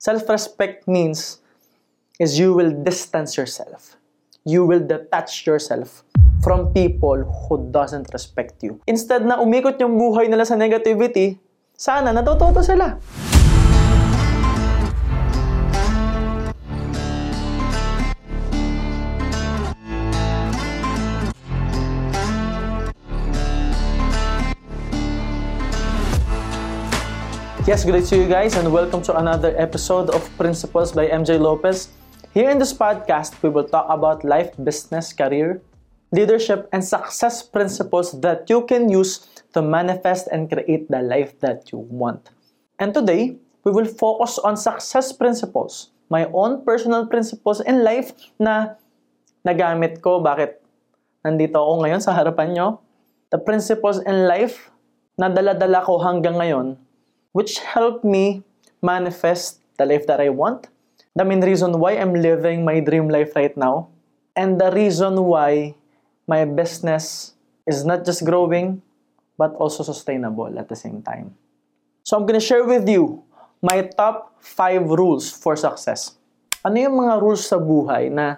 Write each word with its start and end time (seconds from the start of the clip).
Self-respect 0.00 0.88
means 0.88 1.44
is 2.16 2.40
you 2.40 2.56
will 2.56 2.72
distance 2.72 3.36
yourself. 3.36 4.00
You 4.48 4.64
will 4.64 4.80
detach 4.80 5.44
yourself 5.44 6.08
from 6.40 6.72
people 6.72 7.20
who 7.28 7.68
doesn't 7.68 8.08
respect 8.16 8.64
you. 8.64 8.80
Instead 8.88 9.28
na 9.28 9.36
umikot 9.44 9.76
yung 9.76 10.00
buhay 10.00 10.24
nila 10.32 10.48
sa 10.48 10.56
negativity, 10.56 11.36
sana 11.76 12.16
natututo 12.16 12.64
sila. 12.64 12.96
Yes, 27.70 27.86
good 27.86 28.02
day 28.02 28.02
to 28.02 28.16
you 28.18 28.26
guys, 28.26 28.58
and 28.58 28.66
welcome 28.74 28.98
to 29.06 29.14
another 29.14 29.54
episode 29.54 30.10
of 30.10 30.26
Principles 30.34 30.90
by 30.90 31.06
MJ 31.06 31.38
Lopez. 31.38 31.94
Here 32.34 32.50
in 32.50 32.58
this 32.58 32.74
podcast, 32.74 33.38
we 33.46 33.48
will 33.48 33.62
talk 33.62 33.86
about 33.86 34.26
life, 34.26 34.50
business, 34.58 35.14
career, 35.14 35.62
leadership, 36.10 36.66
and 36.74 36.82
success 36.82 37.46
principles 37.46 38.10
that 38.26 38.50
you 38.50 38.66
can 38.66 38.90
use 38.90 39.22
to 39.54 39.62
manifest 39.62 40.26
and 40.34 40.50
create 40.50 40.90
the 40.90 40.98
life 40.98 41.38
that 41.46 41.70
you 41.70 41.78
want. 41.78 42.34
And 42.82 42.90
today, 42.90 43.38
we 43.62 43.70
will 43.70 43.86
focus 43.86 44.42
on 44.42 44.58
success 44.58 45.14
principles, 45.14 45.94
my 46.10 46.26
own 46.34 46.66
personal 46.66 47.06
principles 47.06 47.62
in 47.62 47.86
life 47.86 48.10
na 48.42 48.74
nagamit 49.46 50.02
ko. 50.02 50.18
Bakit 50.18 50.58
nandito 51.22 51.62
ako 51.62 51.86
ngayon 51.86 52.02
sa 52.02 52.18
harapan 52.18 52.50
nyo? 52.50 52.82
The 53.30 53.38
principles 53.38 54.02
in 54.02 54.26
life 54.26 54.74
na 55.14 55.30
dala-dala 55.30 55.86
ko 55.86 56.02
hanggang 56.02 56.34
ngayon 56.34 56.89
which 57.32 57.58
help 57.60 58.02
me 58.02 58.42
manifest 58.82 59.60
the 59.78 59.86
life 59.86 60.06
that 60.06 60.20
I 60.20 60.28
want. 60.28 60.68
The 61.14 61.24
main 61.24 61.40
reason 61.40 61.78
why 61.78 61.98
I'm 61.98 62.14
living 62.14 62.64
my 62.64 62.80
dream 62.80 63.08
life 63.08 63.34
right 63.34 63.54
now. 63.56 63.88
And 64.36 64.60
the 64.60 64.70
reason 64.70 65.18
why 65.24 65.74
my 66.26 66.44
business 66.44 67.34
is 67.66 67.84
not 67.84 68.04
just 68.06 68.24
growing, 68.24 68.82
but 69.36 69.54
also 69.56 69.82
sustainable 69.82 70.52
at 70.58 70.68
the 70.68 70.76
same 70.76 71.02
time. 71.02 71.34
So 72.04 72.16
I'm 72.16 72.26
gonna 72.26 72.40
share 72.40 72.64
with 72.64 72.88
you 72.88 73.22
my 73.62 73.88
top 73.96 74.36
5 74.40 74.88
rules 74.88 75.30
for 75.30 75.56
success. 75.56 76.16
Ano 76.64 76.76
yung 76.76 76.96
mga 76.96 77.20
rules 77.20 77.44
sa 77.48 77.56
buhay 77.56 78.12
na 78.12 78.36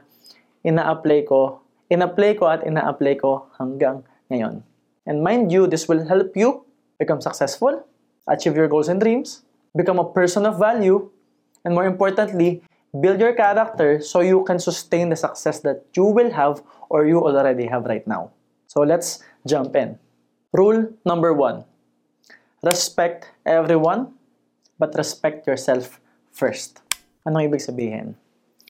ina-apply 0.63 1.27
ko, 1.27 1.63
ina-apply 1.91 2.39
ko 2.39 2.45
at 2.47 2.63
ina-apply 2.67 3.15
ko 3.19 3.51
hanggang 3.59 4.07
ngayon. 4.31 4.63
And 5.07 5.23
mind 5.23 5.51
you, 5.51 5.67
this 5.67 5.91
will 5.91 6.07
help 6.07 6.35
you 6.39 6.63
become 6.99 7.19
successful, 7.19 7.83
achieve 8.29 8.57
your 8.57 8.69
goals 8.69 8.89
and 8.89 9.01
dreams, 9.01 9.43
become 9.77 9.99
a 9.99 10.07
person 10.07 10.47
of 10.47 10.59
value, 10.59 11.11
and 11.65 11.75
more 11.75 11.87
importantly, 11.87 12.63
build 13.01 13.21
your 13.21 13.33
character 13.33 14.01
so 14.01 14.21
you 14.21 14.45
can 14.45 14.59
sustain 14.59 15.09
the 15.09 15.17
success 15.17 15.61
that 15.61 15.85
you 15.97 16.05
will 16.05 16.31
have 16.31 16.63
or 16.91 17.07
you 17.07 17.19
already 17.19 17.67
have 17.67 17.85
right 17.85 18.07
now. 18.07 18.31
So 18.69 18.83
let's 18.83 19.25
jump 19.47 19.77
in. 19.77 19.99
Rule 20.53 20.93
number 21.05 21.33
one 21.33 21.65
respect 22.63 23.27
everyone, 23.43 24.15
but 24.79 24.95
respect 24.95 25.49
yourself 25.51 25.99
first. 26.31 26.79
Anong 27.27 27.51
ibig 27.51 27.59
sabihin? 27.59 28.15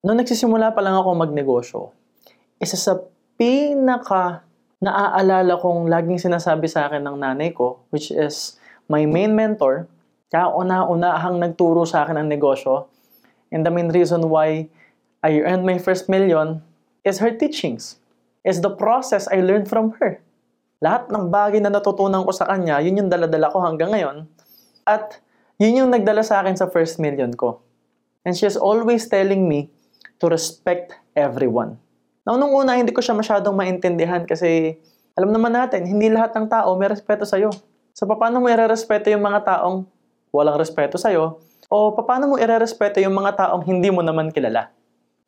Noong 0.00 0.24
nagsisimula 0.24 0.72
pa 0.72 0.80
lang 0.80 0.96
ako 0.96 1.12
magnegosyo, 1.12 1.92
isa 2.56 2.74
sa 2.80 2.98
pinaka 3.36 4.42
naaalala 4.82 5.60
kong 5.60 5.86
laging 5.86 6.18
sinasabi 6.18 6.66
sa 6.66 6.90
akin 6.90 7.04
ng 7.04 7.16
nanay 7.20 7.54
ko, 7.54 7.84
which 7.94 8.10
is, 8.10 8.58
my 8.92 9.08
main 9.08 9.32
mentor, 9.32 9.88
kauna-unahang 10.28 11.40
nagturo 11.40 11.88
sa 11.88 12.04
akin 12.04 12.20
ng 12.20 12.28
negosyo, 12.28 12.92
and 13.48 13.64
the 13.64 13.72
main 13.72 13.88
reason 13.88 14.28
why 14.28 14.68
I 15.24 15.40
earned 15.40 15.64
my 15.64 15.80
first 15.80 16.12
million 16.12 16.60
is 17.00 17.24
her 17.24 17.32
teachings. 17.32 17.96
Is 18.44 18.60
the 18.60 18.74
process 18.74 19.30
I 19.32 19.40
learned 19.40 19.70
from 19.70 19.96
her. 19.96 20.20
Lahat 20.82 21.08
ng 21.08 21.30
bagay 21.30 21.62
na 21.62 21.70
natutunan 21.70 22.26
ko 22.26 22.34
sa 22.34 22.44
kanya, 22.50 22.82
yun 22.82 22.98
yung 22.98 23.08
daladala 23.08 23.48
ko 23.54 23.62
hanggang 23.62 23.94
ngayon. 23.94 24.26
At 24.82 25.22
yun 25.62 25.78
yung 25.78 25.90
nagdala 25.94 26.26
sa 26.26 26.42
akin 26.42 26.58
sa 26.58 26.66
first 26.66 26.98
million 26.98 27.30
ko. 27.38 27.62
And 28.26 28.34
she 28.34 28.50
is 28.50 28.58
always 28.58 29.06
telling 29.06 29.46
me 29.46 29.70
to 30.18 30.26
respect 30.26 30.98
everyone. 31.14 31.78
Now, 32.26 32.34
nung 32.34 32.50
una, 32.50 32.74
hindi 32.74 32.90
ko 32.90 32.98
siya 32.98 33.14
masyadong 33.14 33.54
maintindihan 33.54 34.26
kasi 34.26 34.74
alam 35.14 35.30
naman 35.30 35.54
natin, 35.54 35.86
hindi 35.86 36.10
lahat 36.10 36.34
ng 36.34 36.50
tao 36.50 36.74
may 36.74 36.90
respeto 36.90 37.22
sa'yo. 37.22 37.54
So, 37.92 38.08
paano 38.08 38.40
mo 38.40 38.48
irerespeto 38.48 39.12
yung 39.12 39.24
mga 39.24 39.44
taong 39.44 39.84
walang 40.32 40.56
respeto 40.56 40.96
sa'yo? 40.96 41.40
O 41.72 41.92
paano 41.96 42.32
mo 42.32 42.36
irerespeto 42.40 43.00
yung 43.00 43.16
mga 43.16 43.36
taong 43.36 43.64
hindi 43.68 43.88
mo 43.92 44.00
naman 44.00 44.32
kilala? 44.32 44.72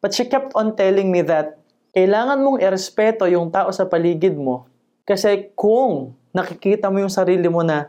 But 0.04 0.12
she 0.12 0.28
kept 0.28 0.52
on 0.56 0.76
telling 0.76 1.08
me 1.08 1.24
that 1.24 1.56
kailangan 1.96 2.40
mong 2.40 2.60
irespeto 2.60 3.24
yung 3.28 3.48
tao 3.48 3.72
sa 3.72 3.88
paligid 3.88 4.36
mo 4.36 4.68
kasi 5.08 5.52
kung 5.56 6.16
nakikita 6.32 6.88
mo 6.88 7.00
yung 7.00 7.12
sarili 7.12 7.48
mo 7.48 7.64
na 7.64 7.88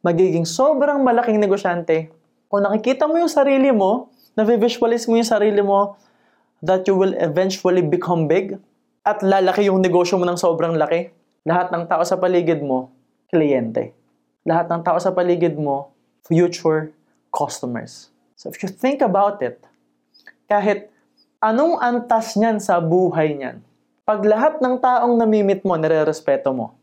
magiging 0.00 0.48
sobrang 0.48 1.00
malaking 1.04 1.36
negosyante, 1.36 2.08
o 2.50 2.58
nakikita 2.58 3.04
mo 3.04 3.20
yung 3.20 3.30
sarili 3.30 3.68
mo, 3.70 4.08
na-visualize 4.34 5.06
mo 5.06 5.20
yung 5.20 5.28
sarili 5.28 5.60
mo 5.60 5.94
that 6.64 6.88
you 6.88 6.96
will 6.96 7.12
eventually 7.20 7.84
become 7.84 8.24
big 8.24 8.56
at 9.04 9.20
lalaki 9.20 9.68
yung 9.68 9.80
negosyo 9.80 10.16
mo 10.16 10.24
ng 10.24 10.40
sobrang 10.40 10.76
laki, 10.76 11.12
lahat 11.44 11.68
ng 11.72 11.84
tao 11.88 12.02
sa 12.04 12.16
paligid 12.16 12.64
mo, 12.64 12.92
kliyente. 13.28 13.99
Lahat 14.44 14.66
ng 14.72 14.80
tao 14.80 14.96
sa 14.96 15.12
paligid 15.12 15.60
mo, 15.60 15.92
future 16.24 16.92
customers. 17.28 18.08
So 18.40 18.48
if 18.48 18.56
you 18.64 18.72
think 18.72 19.04
about 19.04 19.44
it, 19.44 19.60
kahit 20.48 20.88
anong 21.44 21.76
antas 21.78 22.34
niyan 22.40 22.56
sa 22.56 22.80
buhay 22.80 23.36
niyan, 23.36 23.60
pag 24.08 24.24
lahat 24.24 24.58
ng 24.58 24.80
taong 24.80 25.14
namimit 25.20 25.62
mo, 25.62 25.76
nire-respeto 25.76 26.50
mo, 26.50 26.74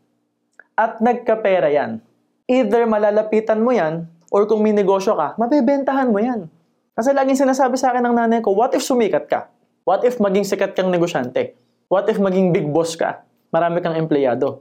at 0.78 1.02
nagkapera 1.02 1.68
yan, 1.68 1.98
either 2.46 2.86
malalapitan 2.86 3.58
mo 3.60 3.74
yan, 3.74 4.06
or 4.30 4.46
kung 4.46 4.62
may 4.62 4.72
negosyo 4.72 5.18
ka, 5.18 5.34
mabebentahan 5.36 6.08
mo 6.08 6.22
yan. 6.22 6.46
Kasi 6.94 7.10
laging 7.10 7.42
sinasabi 7.42 7.74
sa 7.74 7.90
akin 7.90 8.06
ng 8.06 8.14
nanay 8.14 8.40
ko, 8.40 8.54
what 8.54 8.70
if 8.72 8.86
sumikat 8.86 9.26
ka? 9.26 9.50
What 9.82 10.06
if 10.06 10.22
maging 10.22 10.46
sikat 10.46 10.78
kang 10.78 10.94
negosyante? 10.94 11.58
What 11.88 12.06
if 12.06 12.20
maging 12.20 12.52
big 12.52 12.68
boss 12.68 12.94
ka? 12.94 13.24
Marami 13.48 13.80
kang 13.80 13.96
empleyado. 13.96 14.60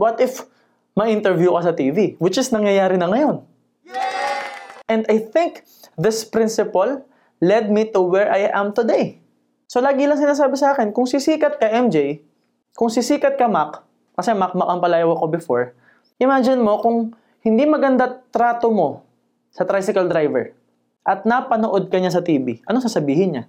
What 0.00 0.16
if 0.18 0.48
ma-interview 0.92 1.52
ka 1.56 1.70
sa 1.70 1.74
TV? 1.74 2.16
Which 2.20 2.36
is 2.36 2.52
nangyayari 2.52 3.00
na 3.00 3.08
ngayon. 3.08 3.44
And 4.90 5.08
I 5.08 5.24
think 5.24 5.64
this 5.96 6.24
principle 6.26 7.04
led 7.40 7.72
me 7.72 7.88
to 7.90 8.00
where 8.04 8.28
I 8.28 8.52
am 8.52 8.76
today. 8.76 9.22
So 9.66 9.80
lagi 9.80 10.04
lang 10.04 10.20
sinasabi 10.20 10.52
sa 10.60 10.76
akin, 10.76 10.92
kung 10.92 11.08
sisikat 11.08 11.56
ka 11.56 11.64
MJ, 11.64 12.20
kung 12.76 12.92
sisikat 12.92 13.40
ka 13.40 13.48
Mac, 13.48 13.80
kasi 14.12 14.36
Mac 14.36 14.52
Mac 14.52 14.68
ang 14.68 14.84
palayaw 14.84 15.16
ko 15.16 15.26
before, 15.32 15.72
imagine 16.20 16.60
mo 16.60 16.76
kung 16.84 17.16
hindi 17.40 17.64
maganda 17.64 18.20
trato 18.28 18.68
mo 18.68 19.00
sa 19.48 19.64
tricycle 19.64 20.12
driver 20.12 20.52
at 21.08 21.24
napanood 21.24 21.88
ka 21.88 21.96
niya 21.96 22.12
sa 22.12 22.20
TV, 22.20 22.60
ano 22.68 22.84
sasabihin 22.84 23.30
niya? 23.32 23.44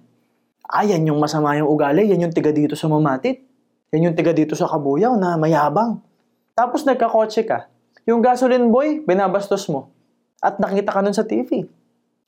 Ah, 0.64 0.82
yan 0.82 1.04
yung 1.04 1.20
masama 1.20 1.52
yung 1.60 1.68
ugali, 1.68 2.08
yan 2.08 2.24
yung 2.24 2.32
tiga 2.32 2.48
dito 2.48 2.72
sa 2.72 2.88
Mamatit. 2.88 3.44
Yan 3.92 4.10
yung 4.10 4.16
tiga 4.16 4.32
dito 4.32 4.56
sa 4.56 4.66
Kabuyaw 4.66 5.14
na 5.14 5.36
mayabang. 5.36 6.00
Tapos 6.54 6.86
nagkakotse 6.86 7.42
ka, 7.42 7.66
yung 8.06 8.22
gasoline 8.22 8.70
boy, 8.70 9.02
binabastos 9.02 9.66
mo. 9.66 9.90
At 10.38 10.62
nakita 10.62 10.94
ka 10.94 11.02
nun 11.02 11.10
sa 11.10 11.26
TV. 11.26 11.66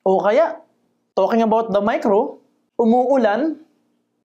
O 0.03 0.19
kaya, 0.19 0.59
talking 1.15 1.47
about 1.47 1.71
the 1.71 1.79
micro, 1.79 2.43
umuulan, 2.75 3.55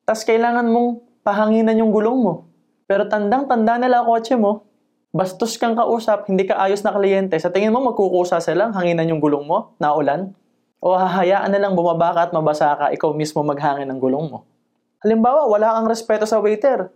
tas 0.01 0.25
kailangan 0.25 0.65
mong 0.65 1.05
pahanginan 1.21 1.77
yung 1.77 1.93
gulong 1.93 2.17
mo. 2.17 2.49
Pero 2.89 3.05
tandang-tanda 3.05 3.77
nila 3.77 4.01
kotse 4.01 4.33
mo, 4.33 4.65
bastos 5.13 5.53
kang 5.61 5.77
kausap, 5.77 6.25
hindi 6.25 6.49
ka 6.49 6.57
ayos 6.57 6.81
na 6.81 6.97
kliyente, 6.97 7.37
sa 7.37 7.53
tingin 7.53 7.69
mo 7.69 7.85
magkukusa 7.93 8.41
silang 8.41 8.73
hanginan 8.73 9.05
yung 9.05 9.21
gulong 9.21 9.45
mo, 9.45 9.77
naulan? 9.77 10.33
O 10.81 10.97
hahayaan 10.97 11.53
na 11.53 11.61
lang 11.61 11.77
bumaba 11.77 12.09
ka 12.09 12.21
at 12.25 12.31
mabasa 12.33 12.73
ka, 12.73 12.85
ikaw 12.89 13.13
mismo 13.13 13.45
maghangin 13.45 13.85
ng 13.85 14.01
gulong 14.01 14.33
mo. 14.33 14.49
Halimbawa, 15.05 15.45
wala 15.45 15.77
kang 15.77 15.87
respeto 15.93 16.25
sa 16.25 16.41
waiter. 16.41 16.89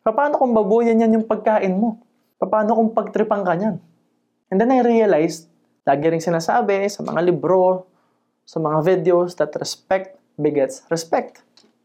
Paano 0.00 0.40
kung 0.40 0.56
babuyan 0.56 0.96
yan 1.04 1.20
yung 1.20 1.26
pagkain 1.28 1.76
mo? 1.76 2.00
Paano 2.38 2.78
kung 2.78 2.94
pagtripang 2.94 3.42
ka 3.42 3.58
niyan? 3.58 3.76
And 4.48 4.56
then 4.62 4.70
I 4.70 4.80
realized, 4.86 5.50
lagi 5.82 6.06
rin 6.06 6.22
sinasabi 6.22 6.86
sa 6.86 7.02
mga 7.02 7.20
libro, 7.26 7.84
sa 8.48 8.62
mga 8.62 8.78
videos, 8.86 9.36
that 9.36 9.52
respect 9.58 10.16
begets 10.38 10.86
respect. 10.88 11.42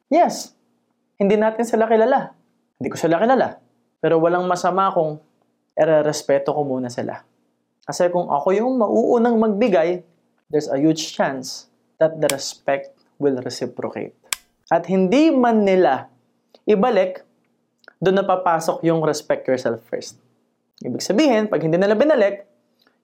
Yes, 0.08 0.54
hindi 1.18 1.36
natin 1.36 1.66
sila 1.66 1.90
kilala. 1.90 2.38
Hindi 2.78 2.88
ko 2.94 2.98
sila 3.02 3.18
kilala. 3.18 3.58
Pero 3.98 4.22
walang 4.22 4.46
masama 4.46 4.94
kung 4.94 5.18
ere-respeto 5.74 6.54
ko 6.54 6.62
muna 6.62 6.88
sila. 6.88 7.26
Kasi 7.84 8.08
kung 8.14 8.30
ako 8.30 8.54
yung 8.56 8.80
mauunang 8.80 9.36
magbigay, 9.42 10.06
there's 10.48 10.70
a 10.70 10.78
huge 10.80 11.12
chance 11.18 11.68
that 11.98 12.16
the 12.22 12.30
respect 12.32 12.96
will 13.18 13.36
reciprocate. 13.42 14.16
At 14.72 14.88
hindi 14.88 15.34
man 15.34 15.68
nila 15.68 16.08
ibalik, 16.64 17.26
doon 18.00 18.24
napapasok 18.24 18.84
yung 18.88 19.04
respect 19.04 19.48
yourself 19.50 19.84
first. 19.92 20.23
Ibig 20.84 21.00
sabihin, 21.00 21.48
pag 21.48 21.64
hindi 21.64 21.80
nila 21.80 21.96
binalik, 21.96 22.44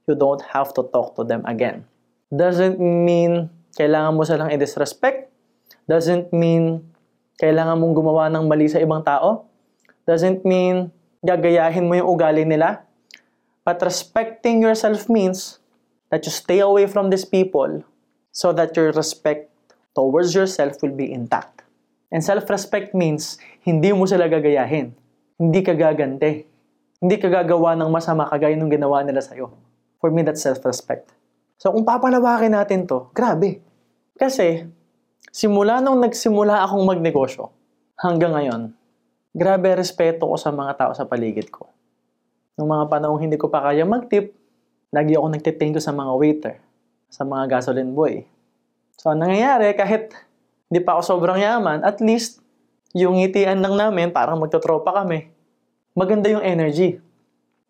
you 0.03 0.13
don't 0.13 0.43
have 0.51 0.75
to 0.75 0.83
talk 0.91 1.15
to 1.15 1.23
them 1.23 1.47
again. 1.47 1.87
Doesn't 2.27 2.75
mean 2.77 3.47
kailangan 3.79 4.19
mo 4.19 4.27
silang 4.27 4.51
i-disrespect. 4.51 5.31
Doesn't 5.87 6.35
mean 6.35 6.83
kailangan 7.39 7.79
mong 7.79 7.95
gumawa 7.95 8.27
ng 8.27 8.45
mali 8.51 8.67
sa 8.67 8.83
ibang 8.83 8.99
tao. 9.01 9.47
Doesn't 10.03 10.43
mean 10.43 10.91
gagayahin 11.23 11.87
mo 11.87 11.95
yung 11.95 12.09
ugali 12.11 12.43
nila. 12.43 12.83
But 13.63 13.79
respecting 13.79 14.59
yourself 14.59 15.07
means 15.07 15.63
that 16.11 16.27
you 16.27 16.33
stay 16.33 16.59
away 16.59 16.89
from 16.89 17.07
these 17.07 17.23
people 17.23 17.85
so 18.35 18.51
that 18.53 18.75
your 18.75 18.91
respect 18.91 19.47
towards 19.95 20.35
yourself 20.35 20.81
will 20.83 20.93
be 20.93 21.07
intact. 21.07 21.63
And 22.09 22.25
self-respect 22.25 22.97
means 22.97 23.37
hindi 23.61 23.93
mo 23.93 24.09
sila 24.09 24.25
gagayahin. 24.25 24.97
Hindi 25.37 25.59
ka 25.61 25.77
gagante. 25.77 26.49
Hindi 26.99 27.15
ka 27.15 27.31
gagawa 27.31 27.79
ng 27.79 27.87
masama 27.87 28.27
kagaya 28.27 28.59
nung 28.59 28.67
ginawa 28.67 28.99
nila 29.07 29.23
sa'yo. 29.23 29.55
For 30.03 30.11
me, 30.11 30.23
that's 30.27 30.43
self-respect. 30.43 31.07
So 31.55 31.71
kung 31.71 31.87
papalawakin 31.87 32.55
natin 32.55 32.87
to, 32.87 33.07
grabe. 33.15 33.63
Kasi, 34.19 34.67
simula 35.31 35.79
nung 35.79 36.03
nagsimula 36.03 36.63
akong 36.67 36.83
magnegosyo, 36.83 37.55
hanggang 37.95 38.35
ngayon, 38.35 38.61
grabe 39.31 39.79
respeto 39.79 40.27
ko 40.27 40.35
sa 40.35 40.51
mga 40.51 40.75
tao 40.75 40.91
sa 40.91 41.07
paligid 41.07 41.47
ko. 41.47 41.71
Nung 42.59 42.71
mga 42.75 42.91
panahong 42.91 43.23
hindi 43.23 43.39
ko 43.39 43.47
pa 43.47 43.63
kaya 43.63 43.87
mag-tip, 43.87 44.35
lagi 44.91 45.15
ako 45.15 45.27
nagtitinko 45.31 45.79
sa 45.79 45.95
mga 45.95 46.11
waiter, 46.19 46.55
sa 47.07 47.23
mga 47.23 47.47
gasoline 47.47 47.95
boy. 47.95 48.27
So, 48.99 49.15
ang 49.15 49.23
nangyayari, 49.23 49.71
kahit 49.79 50.11
hindi 50.67 50.83
pa 50.83 50.99
ako 50.99 51.15
sobrang 51.15 51.39
yaman, 51.39 51.87
at 51.87 52.03
least, 52.03 52.43
yung 52.91 53.15
ngitian 53.15 53.63
lang 53.63 53.79
namin, 53.79 54.11
parang 54.11 54.43
magtotropa 54.43 54.91
kami. 54.91 55.31
Maganda 55.99 56.31
yung 56.31 56.39
energy. 56.39 57.03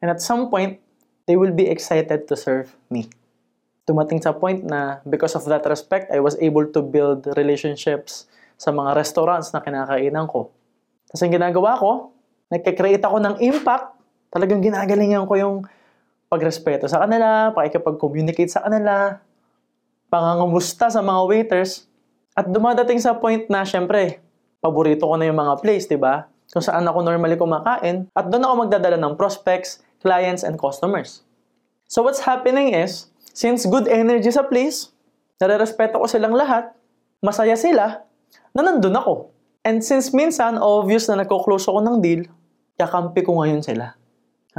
And 0.05 0.13
at 0.13 0.21
some 0.21 0.53
point, 0.53 0.77
they 1.25 1.33
will 1.33 1.51
be 1.51 1.65
excited 1.65 2.29
to 2.29 2.37
serve 2.37 2.77
me 2.93 3.09
dumating 3.89 4.21
sa 4.21 4.37
point 4.37 4.61
na 4.61 5.01
because 5.09 5.33
of 5.33 5.41
that 5.49 5.65
respect, 5.65 6.13
I 6.13 6.21
was 6.21 6.37
able 6.37 6.69
to 6.69 6.85
build 6.85 7.25
relationships 7.33 8.29
sa 8.61 8.69
mga 8.69 8.93
restaurants 8.93 9.49
na 9.49 9.65
kinakainan 9.65 10.29
ko. 10.29 10.53
Kasi 11.09 11.25
ang 11.25 11.33
ginagawa 11.33 11.73
ko, 11.81 12.13
nagkakreate 12.53 13.01
ako 13.01 13.17
ng 13.17 13.35
impact, 13.41 13.97
talagang 14.29 14.61
ginagalingan 14.61 15.25
ko 15.25 15.33
yung 15.33 15.55
pagrespeto 16.29 16.85
sa 16.85 17.01
kanila, 17.01 17.49
pakikipag-communicate 17.57 18.53
sa 18.53 18.61
kanila, 18.61 19.17
pangangamusta 20.13 20.93
sa 20.93 21.01
mga 21.01 21.21
waiters, 21.25 21.89
at 22.37 22.45
dumadating 22.45 23.01
sa 23.01 23.17
point 23.17 23.49
na, 23.49 23.65
syempre, 23.65 24.21
paborito 24.61 25.09
ko 25.09 25.17
na 25.17 25.25
yung 25.25 25.41
mga 25.41 25.65
place, 25.65 25.89
di 25.89 25.97
ba? 25.97 26.29
Kung 26.49 26.65
saan 26.65 26.85
ako 26.85 27.05
normally 27.05 27.37
kumakain, 27.37 28.09
at 28.13 28.25
doon 28.29 28.43
ako 28.43 28.53
magdadala 28.65 28.97
ng 28.97 29.13
prospects, 29.15 29.85
clients, 30.01 30.41
and 30.41 30.57
customers. 30.57 31.21
So 31.85 32.01
what's 32.01 32.25
happening 32.25 32.73
is, 32.73 33.09
Since 33.39 33.71
good 33.71 33.87
energy 33.87 34.27
sa 34.35 34.43
place, 34.43 34.91
nare-respeto 35.39 35.95
ko 35.95 36.11
silang 36.11 36.35
lahat, 36.35 36.75
masaya 37.23 37.55
sila, 37.55 38.03
na 38.51 38.59
nandun 38.59 38.99
ako. 38.99 39.31
And 39.63 39.79
since 39.79 40.11
minsan, 40.11 40.59
obvious 40.59 41.07
na 41.07 41.23
nagko-close 41.23 41.71
ako 41.71 41.79
ng 41.79 41.97
deal, 42.03 42.27
kakampi 42.75 43.23
ko 43.23 43.39
ngayon 43.39 43.63
sila. 43.63 43.95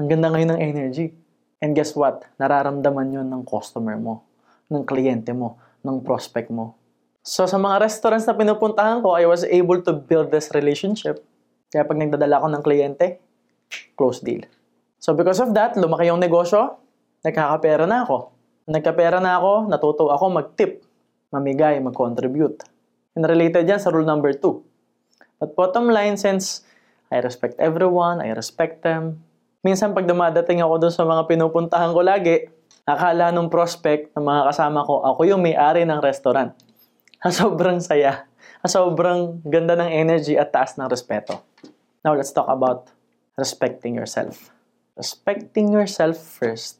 Ang 0.00 0.08
ganda 0.08 0.32
ngayon 0.32 0.56
ng 0.56 0.60
energy. 0.64 1.12
And 1.60 1.76
guess 1.76 1.92
what? 1.92 2.24
Nararamdaman 2.40 3.12
yun 3.12 3.28
ng 3.28 3.44
customer 3.44 4.00
mo, 4.00 4.24
ng 4.72 4.80
kliyente 4.88 5.36
mo, 5.36 5.60
ng 5.84 6.00
prospect 6.00 6.48
mo. 6.48 6.80
So 7.20 7.44
sa 7.44 7.60
mga 7.60 7.84
restaurants 7.84 8.24
na 8.24 8.32
pinupuntahan 8.32 9.04
ko, 9.04 9.12
I 9.12 9.28
was 9.28 9.44
able 9.44 9.84
to 9.84 9.92
build 9.92 10.32
this 10.32 10.48
relationship. 10.56 11.20
Kaya 11.70 11.86
pag 11.86 11.98
nagdadala 12.02 12.42
ako 12.42 12.46
ng 12.50 12.62
kliyente, 12.66 13.06
close 13.94 14.18
deal. 14.20 14.42
So 14.98 15.14
because 15.14 15.38
of 15.38 15.54
that, 15.54 15.78
lumaki 15.78 16.10
yung 16.10 16.18
negosyo, 16.18 16.76
nagkakapera 17.22 17.86
na 17.86 18.02
ako. 18.02 18.34
Nagkapera 18.66 19.22
na 19.22 19.38
ako, 19.38 19.70
natuto 19.70 20.04
ako 20.10 20.24
mag-tip, 20.34 20.82
mamigay, 21.30 21.78
mag-contribute. 21.78 22.66
And 23.14 23.26
related 23.26 23.66
yan 23.66 23.78
sa 23.78 23.94
rule 23.94 24.06
number 24.06 24.34
2. 24.34 24.42
But 25.40 25.56
bottom 25.56 25.88
line, 25.88 26.20
since 26.20 26.66
I 27.10 27.22
respect 27.24 27.58
everyone, 27.58 28.22
I 28.22 28.30
respect 28.36 28.86
them, 28.86 29.24
minsan 29.66 29.96
pag 29.96 30.06
dumadating 30.06 30.62
ako 30.62 30.86
dun 30.86 30.94
sa 30.94 31.02
mga 31.02 31.26
pinupuntahan 31.26 31.90
ko 31.90 32.00
lagi, 32.04 32.46
akala 32.86 33.34
nung 33.34 33.50
prospect 33.50 34.14
ng 34.14 34.22
mga 34.22 34.52
kasama 34.52 34.86
ko, 34.86 35.02
ako 35.02 35.20
yung 35.26 35.42
may-ari 35.42 35.82
ng 35.86 35.98
restaurant. 35.98 36.54
Sobrang 37.34 37.82
saya. 37.82 38.29
Sobrang 38.64 39.40
ganda 39.48 39.72
ng 39.72 39.88
energy 39.88 40.36
at 40.36 40.52
taas 40.52 40.76
ng 40.76 40.84
respeto. 40.84 41.40
Now, 42.04 42.12
let's 42.12 42.32
talk 42.32 42.48
about 42.48 42.92
respecting 43.40 43.96
yourself. 43.96 44.52
Respecting 45.00 45.72
yourself 45.72 46.20
first 46.20 46.76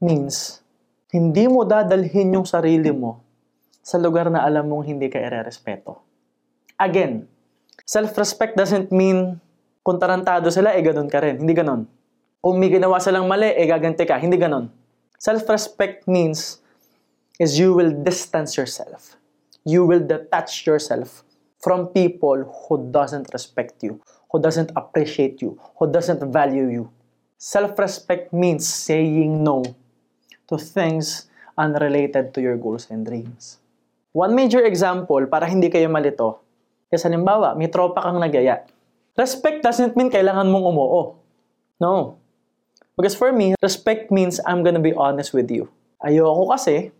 means 0.00 0.64
hindi 1.12 1.44
mo 1.44 1.68
dadalhin 1.68 2.40
yung 2.40 2.48
sarili 2.48 2.88
mo 2.88 3.20
sa 3.84 4.00
lugar 4.00 4.32
na 4.32 4.40
alam 4.40 4.64
mong 4.64 4.88
hindi 4.88 5.12
ka 5.12 5.20
irerespeto. 5.20 6.00
Again, 6.80 7.28
self-respect 7.84 8.56
doesn't 8.56 8.88
mean 8.88 9.36
kung 9.84 10.00
tarantado 10.00 10.48
sila, 10.48 10.72
eh 10.72 10.80
ganun 10.80 11.12
ka 11.12 11.20
rin. 11.20 11.44
Hindi 11.44 11.52
ganun. 11.52 11.84
Kung 12.40 12.56
may 12.56 12.72
ginawa 12.72 12.96
silang 12.96 13.28
mali, 13.28 13.52
eh 13.52 13.68
gaganti 13.68 14.08
ka. 14.08 14.16
Hindi 14.16 14.40
ganun. 14.40 14.72
Self-respect 15.20 16.08
means 16.08 16.64
is 17.36 17.60
you 17.60 17.76
will 17.76 17.92
distance 17.92 18.56
yourself. 18.56 19.20
You 19.64 19.88
will 19.88 20.04
detach 20.04 20.68
yourself 20.68 21.24
from 21.64 21.88
people 21.88 22.44
who 22.44 22.92
doesn't 22.92 23.32
respect 23.32 23.80
you, 23.80 24.00
who 24.28 24.36
doesn't 24.36 24.70
appreciate 24.76 25.40
you, 25.40 25.56
who 25.80 25.88
doesn't 25.88 26.20
value 26.28 26.68
you. 26.68 26.92
Self-respect 27.40 28.32
means 28.32 28.68
saying 28.68 29.42
no 29.42 29.64
to 30.48 30.60
things 30.60 31.32
unrelated 31.56 32.36
to 32.36 32.44
your 32.44 32.60
goals 32.60 32.92
and 32.92 33.08
dreams. 33.08 33.56
One 34.12 34.36
major 34.36 34.62
example 34.62 35.24
para 35.26 35.48
hindi 35.48 35.72
kayo 35.72 35.88
malito, 35.88 36.44
kasi 36.92 37.08
halimbawa, 37.08 37.56
may 37.58 37.66
tropa 37.66 38.04
kang 38.04 38.20
nagaya. 38.20 38.62
Respect 39.18 39.64
doesn't 39.64 39.96
mean 39.98 40.12
kailangan 40.12 40.46
mong 40.46 40.66
umuo. 40.70 41.18
No. 41.80 42.20
Because 42.94 43.18
for 43.18 43.34
me, 43.34 43.58
respect 43.58 44.14
means 44.14 44.38
I'm 44.46 44.62
gonna 44.62 44.82
be 44.82 44.94
honest 44.94 45.34
with 45.34 45.50
you. 45.50 45.66
Ayoko 45.98 46.54
kasi, 46.54 46.94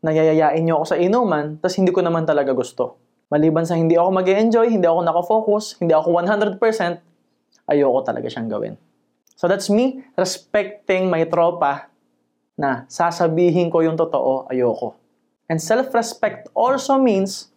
nayayayain 0.00 0.64
niyo 0.64 0.80
ako 0.80 0.86
sa 0.92 0.96
inuman, 0.96 1.60
tas 1.60 1.76
hindi 1.76 1.92
ko 1.92 2.00
naman 2.00 2.24
talaga 2.24 2.52
gusto. 2.56 2.96
Maliban 3.30 3.62
sa 3.62 3.78
hindi 3.78 3.94
ako 3.94 4.08
mag 4.10 4.26
enjoy 4.26 4.66
hindi 4.66 4.88
ako 4.88 5.00
nakafocus, 5.06 5.64
hindi 5.78 5.94
ako 5.94 6.18
100%, 6.18 6.58
ayoko 7.70 7.98
talaga 8.02 8.26
siyang 8.26 8.50
gawin. 8.50 8.74
So 9.38 9.46
that's 9.46 9.70
me 9.72 10.04
respecting 10.18 11.08
my 11.08 11.24
tropa 11.24 11.88
na 12.58 12.84
sasabihin 12.90 13.72
ko 13.72 13.80
yung 13.80 13.96
totoo, 13.96 14.50
ayoko. 14.50 14.98
And 15.48 15.56
self-respect 15.62 16.52
also 16.52 17.00
means 17.00 17.48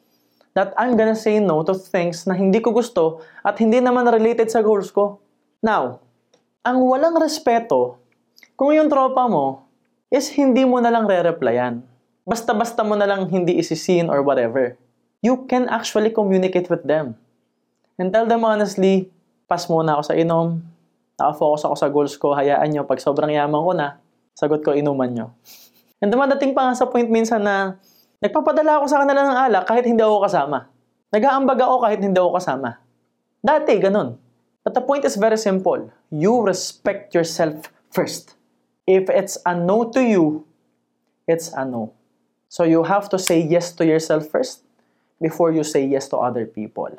that 0.56 0.72
I'm 0.78 0.96
gonna 0.96 1.18
say 1.18 1.42
no 1.42 1.66
to 1.66 1.74
things 1.76 2.24
na 2.30 2.38
hindi 2.38 2.62
ko 2.62 2.72
gusto 2.72 3.26
at 3.44 3.58
hindi 3.58 3.82
naman 3.82 4.08
related 4.08 4.48
sa 4.54 4.62
goals 4.62 4.94
ko. 4.94 5.20
Now, 5.60 6.00
ang 6.64 6.80
walang 6.86 7.20
respeto, 7.20 8.00
kung 8.56 8.72
yung 8.72 8.88
tropa 8.88 9.28
mo 9.28 9.68
is 10.08 10.30
hindi 10.32 10.64
mo 10.64 10.78
na 10.80 10.94
lang 10.94 11.10
re-replyan. 11.10 11.93
Basta-basta 12.24 12.84
mo 12.88 12.96
na 12.96 13.08
lang 13.08 13.28
hindi 13.28 13.60
isisin 13.60 14.08
or 14.08 14.24
whatever. 14.24 14.80
You 15.24 15.48
can 15.48 15.68
actually 15.68 16.12
communicate 16.12 16.72
with 16.72 16.84
them. 16.88 17.20
And 18.00 18.12
tell 18.12 18.28
them 18.28 18.48
honestly, 18.48 19.12
pass 19.48 19.68
muna 19.68 20.00
ako 20.00 20.04
sa 20.12 20.16
inom, 20.16 20.64
nakafocus 21.20 21.64
ako 21.68 21.76
sa 21.76 21.88
goals 21.92 22.16
ko, 22.16 22.32
hayaan 22.34 22.72
nyo, 22.72 22.84
pag 22.88 23.04
sobrang 23.04 23.32
yaman 23.32 23.60
ko 23.60 23.72
na, 23.76 24.04
Sagot 24.34 24.66
ko, 24.66 24.74
inuman 24.74 25.14
nyo. 25.14 25.28
And 26.02 26.10
dumadating 26.10 26.58
pa 26.58 26.66
nga 26.68 26.74
sa 26.74 26.90
point 26.90 27.06
minsan 27.06 27.46
na 27.46 27.78
nagpapadala 28.18 28.82
ako 28.82 28.86
sa 28.90 29.06
kanila 29.06 29.22
ng 29.24 29.40
alak 29.50 29.64
kahit 29.70 29.86
hindi 29.86 30.02
ako 30.02 30.26
kasama. 30.26 30.68
Nag-aambag 31.14 31.60
ako 31.62 31.76
kahit 31.86 32.02
hindi 32.02 32.18
ako 32.18 32.32
kasama. 32.42 32.82
Dati, 33.46 33.74
ganun. 33.78 34.18
But 34.66 34.74
the 34.74 34.82
point 34.82 35.06
is 35.06 35.20
very 35.22 35.38
simple. 35.38 35.94
You 36.10 36.42
respect 36.42 37.14
yourself 37.14 37.70
first. 37.94 38.34
If 38.90 39.08
it's 39.08 39.38
a 39.46 39.54
no 39.54 39.86
to 39.94 40.02
you, 40.02 40.50
it's 41.30 41.54
a 41.54 41.62
no. 41.62 41.94
So 42.54 42.70
you 42.70 42.86
have 42.86 43.10
to 43.10 43.18
say 43.18 43.42
yes 43.42 43.74
to 43.82 43.84
yourself 43.84 44.30
first 44.30 44.62
before 45.18 45.50
you 45.50 45.66
say 45.66 45.90
yes 45.90 46.06
to 46.14 46.22
other 46.22 46.46
people. 46.46 46.94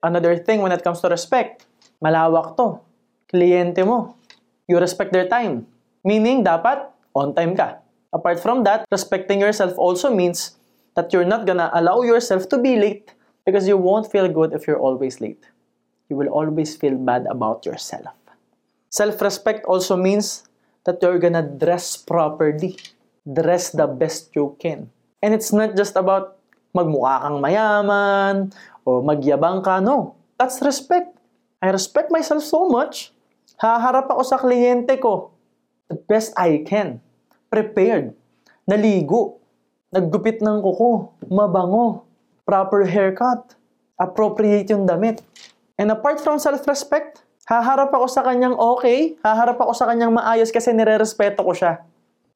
Another 0.00 0.40
thing 0.40 0.64
when 0.64 0.72
it 0.72 0.80
comes 0.80 1.04
to 1.04 1.12
respect, 1.12 1.68
malawak 2.00 2.56
to. 2.56 2.80
Kliyente 3.28 3.84
mo. 3.84 4.16
You 4.64 4.80
respect 4.80 5.12
their 5.12 5.28
time. 5.28 5.68
Meaning, 6.00 6.48
dapat 6.48 6.88
on 7.12 7.36
time 7.36 7.52
ka. 7.52 7.76
Apart 8.08 8.40
from 8.40 8.64
that, 8.64 8.88
respecting 8.88 9.36
yourself 9.36 9.76
also 9.76 10.08
means 10.08 10.56
that 10.96 11.12
you're 11.12 11.28
not 11.28 11.44
gonna 11.44 11.68
allow 11.76 12.00
yourself 12.00 12.48
to 12.48 12.56
be 12.56 12.80
late 12.80 13.12
because 13.44 13.68
you 13.68 13.76
won't 13.76 14.08
feel 14.08 14.32
good 14.32 14.56
if 14.56 14.64
you're 14.64 14.80
always 14.80 15.20
late. 15.20 15.44
You 16.08 16.16
will 16.16 16.32
always 16.32 16.72
feel 16.72 16.96
bad 16.96 17.28
about 17.28 17.68
yourself. 17.68 18.16
Self-respect 18.88 19.68
also 19.68 19.92
means 19.92 20.48
that 20.88 21.04
you're 21.04 21.20
gonna 21.20 21.44
dress 21.44 22.00
properly. 22.00 22.80
Dress 23.26 23.74
the 23.74 23.90
best 23.90 24.30
you 24.38 24.54
can. 24.62 24.86
And 25.18 25.34
it's 25.34 25.50
not 25.50 25.74
just 25.74 25.98
about 25.98 26.38
magmukha 26.70 27.26
kang 27.26 27.42
mayaman 27.42 28.54
o 28.86 29.02
magyabang 29.02 29.66
ka. 29.66 29.82
No, 29.82 30.14
that's 30.38 30.62
respect. 30.62 31.10
I 31.58 31.74
respect 31.74 32.14
myself 32.14 32.46
so 32.46 32.70
much. 32.70 33.10
Haharap 33.58 34.06
ako 34.06 34.22
sa 34.22 34.38
kliyente 34.38 34.94
ko 35.02 35.34
the 35.90 35.98
best 36.06 36.30
I 36.38 36.62
can. 36.62 37.02
Prepared. 37.50 38.14
Naligo. 38.66 39.42
naggupit 39.96 40.42
ng 40.44 40.60
kuko, 40.60 41.14
mabango, 41.30 42.04
proper 42.44 42.84
haircut, 42.84 43.56
appropriate 43.96 44.68
yung 44.68 44.84
damit. 44.84 45.22
And 45.80 45.88
apart 45.88 46.20
from 46.20 46.36
self-respect, 46.36 47.24
haharap 47.48 47.94
ako 47.94 48.06
sa 48.10 48.20
kanyang 48.26 48.58
okay, 48.58 49.16
haharap 49.22 49.56
ako 49.56 49.72
sa 49.72 49.88
kanyang 49.88 50.12
maayos 50.12 50.50
kasi 50.50 50.74
nire-respeto 50.74 51.40
ko 51.40 51.52
siya. 51.56 51.80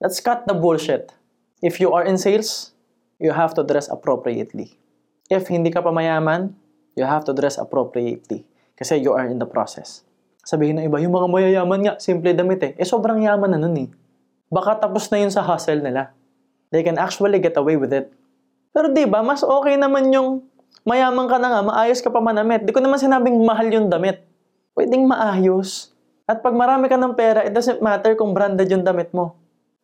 Let's 0.00 0.16
cut 0.16 0.48
the 0.48 0.56
bullshit. 0.56 1.12
If 1.60 1.76
you 1.76 1.92
are 1.92 2.00
in 2.00 2.16
sales, 2.16 2.72
you 3.20 3.36
have 3.36 3.52
to 3.52 3.60
dress 3.60 3.84
appropriately. 3.92 4.72
If 5.28 5.52
hindi 5.52 5.68
ka 5.68 5.84
pa 5.84 5.92
mayaman, 5.92 6.56
you 6.96 7.04
have 7.04 7.28
to 7.28 7.36
dress 7.36 7.60
appropriately. 7.60 8.48
Kasi 8.80 8.96
you 8.96 9.12
are 9.12 9.28
in 9.28 9.36
the 9.36 9.44
process. 9.44 10.00
Sabihin 10.40 10.80
ng 10.80 10.88
iba, 10.88 10.96
yung 11.04 11.12
mga 11.12 11.28
mayayaman 11.28 11.80
nga, 11.84 11.94
simple 12.00 12.32
damit 12.32 12.64
eh. 12.64 12.72
Eh, 12.80 12.88
sobrang 12.88 13.20
yaman 13.20 13.52
na 13.52 13.60
nun 13.60 13.76
eh. 13.76 13.92
Baka 14.48 14.80
tapos 14.80 15.04
na 15.12 15.20
yun 15.20 15.28
sa 15.28 15.44
hustle 15.44 15.84
nila. 15.84 16.16
They 16.72 16.80
can 16.80 16.96
actually 16.96 17.36
get 17.36 17.60
away 17.60 17.76
with 17.76 17.92
it. 17.92 18.08
Pero 18.72 18.88
di 18.88 19.04
ba 19.04 19.20
mas 19.20 19.44
okay 19.44 19.76
naman 19.76 20.08
yung 20.16 20.48
mayaman 20.88 21.28
ka 21.28 21.36
na 21.36 21.52
nga, 21.52 21.60
maayos 21.60 22.00
ka 22.00 22.08
pa 22.08 22.24
manamit. 22.24 22.64
Di 22.64 22.72
ko 22.72 22.80
naman 22.80 22.96
sinabing 22.96 23.36
mahal 23.44 23.68
yung 23.68 23.92
damit. 23.92 24.24
Pwedeng 24.72 25.04
maayos. 25.04 25.92
At 26.24 26.40
pag 26.40 26.56
marami 26.56 26.88
ka 26.88 26.96
ng 26.96 27.12
pera, 27.12 27.44
it 27.44 27.52
doesn't 27.52 27.84
matter 27.84 28.16
kung 28.16 28.32
branded 28.32 28.72
yung 28.72 28.80
damit 28.80 29.12
mo. 29.12 29.36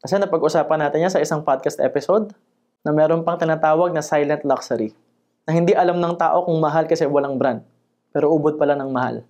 Kasi 0.04 0.20
napag-usapan 0.20 0.84
natin 0.84 1.08
yan 1.08 1.12
sa 1.12 1.22
isang 1.22 1.40
podcast 1.40 1.80
episode 1.80 2.36
na 2.84 2.92
meron 2.92 3.24
pang 3.24 3.40
tinatawag 3.40 3.96
na 3.96 4.04
silent 4.04 4.44
luxury 4.44 4.92
na 5.48 5.54
hindi 5.56 5.72
alam 5.72 5.96
ng 6.02 6.14
tao 6.18 6.44
kung 6.44 6.58
mahal 6.58 6.84
kasi 6.84 7.06
walang 7.06 7.38
brand. 7.38 7.62
Pero 8.10 8.28
ubod 8.34 8.60
pala 8.60 8.76
ng 8.76 8.90
mahal. 8.92 9.24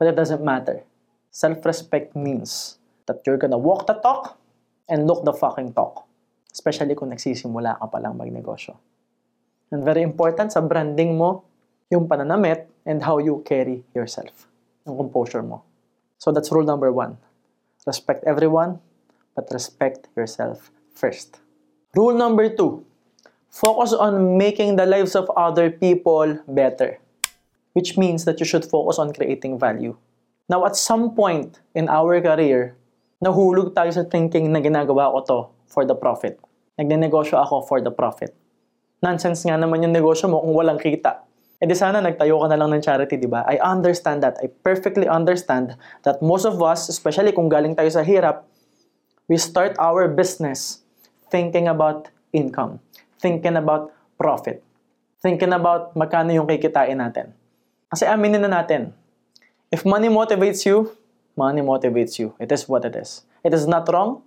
But 0.00 0.10
it 0.10 0.16
doesn't 0.18 0.42
matter. 0.42 0.82
Self-respect 1.30 2.16
means 2.18 2.80
that 3.06 3.22
you're 3.24 3.38
gonna 3.38 3.60
walk 3.60 3.86
the 3.86 3.96
talk 4.00 4.36
and 4.90 5.06
look 5.06 5.22
the 5.22 5.32
fucking 5.32 5.72
talk. 5.72 6.04
Especially 6.52 6.92
kung 6.92 7.14
nagsisimula 7.14 7.78
ka 7.78 7.86
pa 7.88 7.98
lang 8.02 8.18
magnegosyo. 8.18 8.76
And 9.72 9.80
very 9.80 10.04
important 10.04 10.52
sa 10.52 10.60
branding 10.60 11.16
mo, 11.16 11.48
yung 11.88 12.08
pananamit 12.08 12.68
and 12.84 13.04
how 13.04 13.16
you 13.16 13.40
carry 13.44 13.84
yourself. 13.96 14.48
Yung 14.84 14.96
composure 14.96 15.40
mo. 15.40 15.64
So 16.20 16.32
that's 16.32 16.52
rule 16.52 16.64
number 16.64 16.92
one. 16.92 17.16
Respect 17.88 18.24
everyone, 18.28 18.78
but 19.34 19.48
respect 19.52 20.08
yourself 20.16 20.70
first. 20.94 21.40
Rule 21.96 22.16
number 22.16 22.48
two. 22.48 22.84
Focus 23.52 23.92
on 23.92 24.40
making 24.40 24.76
the 24.80 24.88
lives 24.88 25.12
of 25.12 25.28
other 25.36 25.68
people 25.68 26.40
better. 26.48 26.96
Which 27.76 27.96
means 28.00 28.24
that 28.24 28.40
you 28.40 28.46
should 28.48 28.64
focus 28.64 28.98
on 28.98 29.12
creating 29.12 29.60
value. 29.60 29.96
Now, 30.48 30.64
at 30.64 30.76
some 30.76 31.16
point 31.16 31.60
in 31.76 31.88
our 31.88 32.20
career, 32.20 32.76
nahulog 33.24 33.72
tayo 33.72 33.92
sa 33.92 34.04
thinking 34.04 34.52
na 34.52 34.60
ginagawa 34.60 35.12
ko 35.12 35.18
to 35.24 35.38
for 35.68 35.84
the 35.84 35.96
profit. 35.96 36.40
Nagnenegosyo 36.76 37.40
ako 37.40 37.64
for 37.64 37.80
the 37.80 37.92
profit. 37.92 38.36
Nonsense 39.00 39.44
nga 39.48 39.56
naman 39.56 39.84
yung 39.84 39.96
negosyo 39.96 40.28
mo 40.28 40.44
kung 40.44 40.52
walang 40.52 40.80
kita. 40.80 41.24
E 41.62 41.64
di 41.64 41.78
sana 41.78 42.02
nagtayo 42.02 42.42
ka 42.42 42.50
na 42.50 42.58
lang 42.58 42.74
ng 42.74 42.82
charity, 42.82 43.14
di 43.16 43.30
ba? 43.30 43.46
I 43.46 43.56
understand 43.62 44.20
that. 44.26 44.36
I 44.42 44.50
perfectly 44.50 45.06
understand 45.06 45.78
that 46.02 46.18
most 46.18 46.42
of 46.42 46.58
us, 46.58 46.90
especially 46.90 47.30
kung 47.30 47.46
galing 47.46 47.78
tayo 47.78 47.86
sa 47.86 48.02
hirap, 48.02 48.50
we 49.32 49.40
start 49.40 49.72
our 49.80 50.12
business 50.12 50.84
thinking 51.32 51.72
about 51.72 52.12
income, 52.36 52.76
thinking 53.16 53.56
about 53.56 53.88
profit, 54.20 54.60
thinking 55.24 55.56
about 55.56 55.96
magkano 55.96 56.36
yung 56.36 56.44
kikitain 56.44 57.00
natin. 57.00 57.32
Kasi 57.88 58.04
aminin 58.04 58.44
na 58.44 58.60
natin, 58.60 58.92
If 59.72 59.88
money 59.88 60.12
motivates 60.12 60.66
you, 60.68 60.92
money 61.34 61.62
motivates 61.62 62.18
you. 62.18 62.36
It 62.38 62.52
is 62.52 62.68
what 62.68 62.84
it 62.84 62.94
is. 62.94 63.24
It 63.42 63.54
is 63.54 63.66
not 63.66 63.88
wrong. 63.88 64.20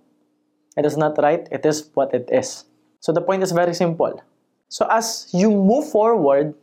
It 0.76 0.84
is 0.84 0.98
not 0.98 1.14
right. 1.22 1.46
It 1.52 1.64
is 1.64 1.88
what 1.94 2.12
it 2.12 2.28
is. 2.32 2.64
So 2.98 3.12
the 3.12 3.22
point 3.22 3.44
is 3.44 3.52
very 3.52 3.72
simple. 3.72 4.20
So 4.68 4.90
as 4.90 5.30
you 5.30 5.48
move 5.48 5.88
forward 5.88 6.54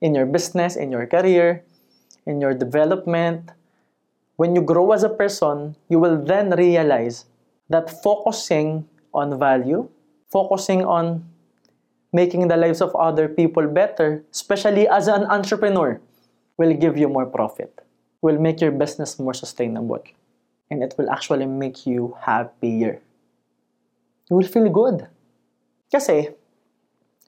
in 0.00 0.14
your 0.14 0.26
business, 0.26 0.76
in 0.76 0.92
your 0.92 1.10
career, 1.10 1.66
in 2.24 2.40
your 2.40 2.54
development, 2.54 3.50
when 4.36 4.54
you 4.54 4.62
grow 4.62 4.92
as 4.92 5.02
a 5.02 5.10
person, 5.10 5.74
you 5.90 5.98
will 5.98 6.22
then 6.22 6.54
realize 6.54 7.26
that 7.68 8.02
focusing 8.02 8.88
on 9.12 9.38
value, 9.38 9.88
focusing 10.30 10.84
on 10.84 11.24
making 12.12 12.48
the 12.48 12.56
lives 12.56 12.80
of 12.80 12.94
other 12.96 13.28
people 13.28 13.66
better, 13.66 14.24
especially 14.32 14.88
as 14.88 15.08
an 15.08 15.24
entrepreneur, 15.24 16.00
will 16.56 16.74
give 16.74 16.96
you 16.96 17.08
more 17.08 17.26
profit 17.26 17.84
will 18.20 18.38
make 18.38 18.60
your 18.60 18.70
business 18.70 19.18
more 19.18 19.34
sustainable. 19.34 20.02
And 20.70 20.82
it 20.82 20.94
will 20.98 21.10
actually 21.10 21.46
make 21.46 21.86
you 21.86 22.16
happier. 22.20 23.00
You 24.28 24.36
will 24.36 24.46
feel 24.46 24.68
good. 24.68 25.06
Kasi, 25.90 26.28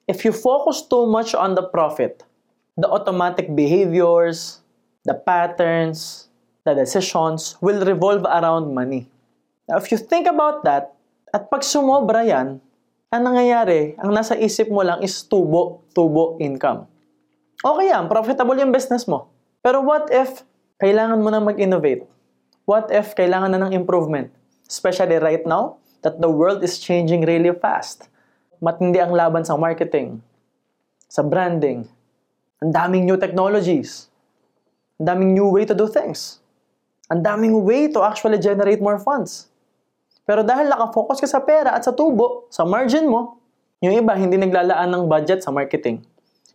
if 0.07 0.25
you 0.25 0.33
focus 0.33 0.83
too 0.83 1.07
much 1.07 1.35
on 1.35 1.55
the 1.55 1.63
profit, 1.63 2.25
the 2.77 2.89
automatic 2.89 3.55
behaviors, 3.57 4.61
the 5.05 5.15
patterns, 5.15 6.29
the 6.65 6.75
decisions 6.75 7.57
will 7.63 7.81
revolve 7.87 8.25
around 8.29 8.75
money. 8.75 9.09
Now, 9.71 9.79
if 9.79 9.87
you 9.95 10.03
think 10.03 10.27
about 10.27 10.67
that, 10.67 10.99
at 11.31 11.47
pag 11.47 11.62
sumobra 11.62 12.27
yan, 12.27 12.59
ang 13.15 13.23
nangyayari, 13.23 13.95
ang 14.03 14.11
nasa 14.11 14.35
isip 14.35 14.67
mo 14.67 14.83
lang 14.83 14.99
is 14.99 15.23
tubo, 15.23 15.87
tubo 15.95 16.35
income. 16.43 16.91
Okay 17.62 17.95
yan, 17.95 18.11
profitable 18.11 18.59
yung 18.59 18.75
business 18.75 19.07
mo. 19.07 19.31
Pero 19.62 19.79
what 19.79 20.11
if 20.11 20.43
kailangan 20.83 21.21
mo 21.21 21.31
na 21.31 21.39
mag-innovate. 21.39 22.09
What 22.65 22.89
if 22.89 23.12
kailangan 23.12 23.53
na 23.53 23.61
ng 23.69 23.77
improvement? 23.77 24.33
Especially 24.67 25.21
right 25.23 25.45
now, 25.47 25.79
that 26.00 26.19
the 26.19 26.31
world 26.33 26.65
is 26.65 26.81
changing 26.81 27.29
really 27.29 27.53
fast. 27.53 28.09
Matindi 28.65 28.97
ang 28.97 29.12
laban 29.12 29.45
sa 29.45 29.61
marketing, 29.61 30.25
sa 31.05 31.21
branding. 31.21 31.85
Ang 32.65 32.73
daming 32.73 33.05
new 33.05 33.21
technologies. 33.21 34.09
Ang 34.99 35.07
daming 35.15 35.31
new 35.37 35.53
way 35.53 35.69
to 35.69 35.77
do 35.77 35.85
things. 35.85 36.41
Ang 37.12 37.23
daming 37.23 37.61
way 37.61 37.93
to 37.93 38.00
actually 38.00 38.41
generate 38.41 38.81
more 38.81 38.99
funds. 38.99 39.50
Pero 40.31 40.47
dahil 40.47 40.71
nakafocus 40.71 41.19
ka 41.19 41.27
sa 41.27 41.43
pera 41.43 41.75
at 41.75 41.83
sa 41.83 41.91
tubo, 41.91 42.47
sa 42.55 42.63
margin 42.63 43.11
mo, 43.11 43.43
yung 43.83 43.99
iba 43.99 44.15
hindi 44.15 44.39
naglalaan 44.39 44.87
ng 44.87 45.11
budget 45.11 45.43
sa 45.43 45.51
marketing. 45.51 46.07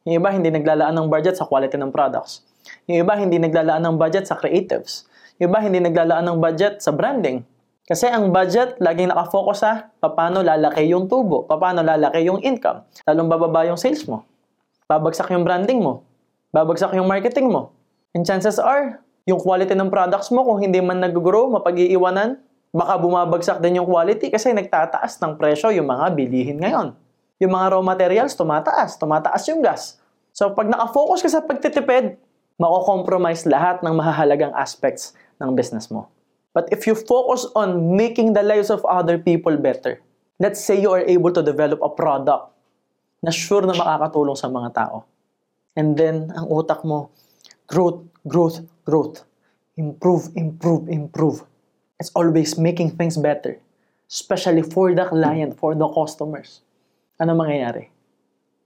Yung 0.07 0.23
iba 0.23 0.31
hindi 0.31 0.47
naglalaan 0.47 0.95
ng 0.95 1.11
budget 1.11 1.35
sa 1.35 1.43
quality 1.43 1.75
ng 1.75 1.91
products. 1.91 2.47
Yung 2.87 3.03
iba 3.03 3.19
hindi 3.19 3.35
naglalaan 3.35 3.83
ng 3.83 3.99
budget 3.99 4.31
sa 4.31 4.39
creatives. 4.39 5.03
Yung 5.43 5.51
iba 5.51 5.59
hindi 5.59 5.83
naglalaan 5.83 6.23
ng 6.23 6.37
budget 6.39 6.79
sa 6.79 6.95
branding. 6.95 7.43
Kasi 7.83 8.07
ang 8.07 8.31
budget, 8.31 8.79
laging 8.79 9.11
nakafocus 9.11 9.67
sa 9.67 9.91
paano 9.99 10.39
lalaki 10.39 10.87
yung 10.87 11.11
tubo, 11.11 11.43
paano 11.43 11.83
lalaki 11.83 12.23
yung 12.23 12.39
income, 12.47 12.79
lalong 13.03 13.27
bababa 13.27 13.67
yung 13.67 13.75
sales 13.75 14.07
mo. 14.07 14.23
Babagsak 14.87 15.35
yung 15.35 15.43
branding 15.43 15.83
mo. 15.83 16.07
Babagsak 16.55 16.95
yung 16.95 17.11
marketing 17.11 17.51
mo. 17.51 17.75
And 18.15 18.23
chances 18.23 18.55
are, 18.55 19.03
yung 19.27 19.43
quality 19.43 19.75
ng 19.75 19.91
products 19.91 20.31
mo, 20.31 20.47
kung 20.47 20.63
hindi 20.63 20.79
man 20.79 21.03
nag-grow, 21.03 21.51
mapag-iiwanan, 21.51 22.44
baka 22.75 22.99
bumabagsak 22.99 23.63
din 23.63 23.79
yung 23.79 23.87
quality 23.87 24.27
kasi 24.27 24.51
nagtataas 24.51 25.15
ng 25.23 25.39
presyo 25.39 25.71
yung 25.71 25.87
mga 25.87 26.11
bilihin 26.11 26.59
ngayon. 26.59 26.91
Yung 27.39 27.51
mga 27.55 27.71
raw 27.71 27.81
materials, 27.83 28.35
tumataas. 28.35 28.99
Tumataas 28.99 29.47
yung 29.47 29.63
gas. 29.63 29.95
So, 30.35 30.51
pag 30.51 30.67
nakafocus 30.67 31.23
ka 31.23 31.29
sa 31.31 31.39
pagtitipid, 31.39 32.19
mako-compromise 32.59 33.47
lahat 33.47 33.79
ng 33.79 33.95
mahahalagang 33.95 34.51
aspects 34.51 35.15
ng 35.39 35.55
business 35.55 35.87
mo. 35.87 36.11
But 36.51 36.67
if 36.71 36.83
you 36.83 36.95
focus 36.95 37.47
on 37.55 37.95
making 37.95 38.35
the 38.35 38.43
lives 38.43 38.67
of 38.67 38.83
other 38.87 39.15
people 39.19 39.55
better, 39.55 40.03
let's 40.39 40.59
say 40.59 40.75
you 40.75 40.91
are 40.91 41.03
able 41.03 41.31
to 41.31 41.43
develop 41.43 41.79
a 41.79 41.91
product 41.91 42.51
na 43.23 43.31
sure 43.31 43.63
na 43.63 43.75
makakatulong 43.75 44.35
sa 44.35 44.51
mga 44.51 44.75
tao. 44.75 45.07
And 45.75 45.95
then, 45.95 46.31
ang 46.35 46.47
utak 46.51 46.83
mo, 46.83 47.11
growth, 47.67 48.03
growth, 48.27 48.63
growth. 48.83 49.23
Improve, 49.75 50.31
improve, 50.39 50.87
improve. 50.87 51.43
It's 51.99 52.11
always 52.13 52.57
making 52.57 52.97
things 52.97 53.17
better. 53.17 53.59
Especially 54.09 54.61
for 54.61 54.93
the 54.93 55.05
client, 55.05 55.57
for 55.57 55.73
the 55.73 55.87
customers. 55.89 56.61
Ano 57.19 57.33
mangyayari? 57.33 57.95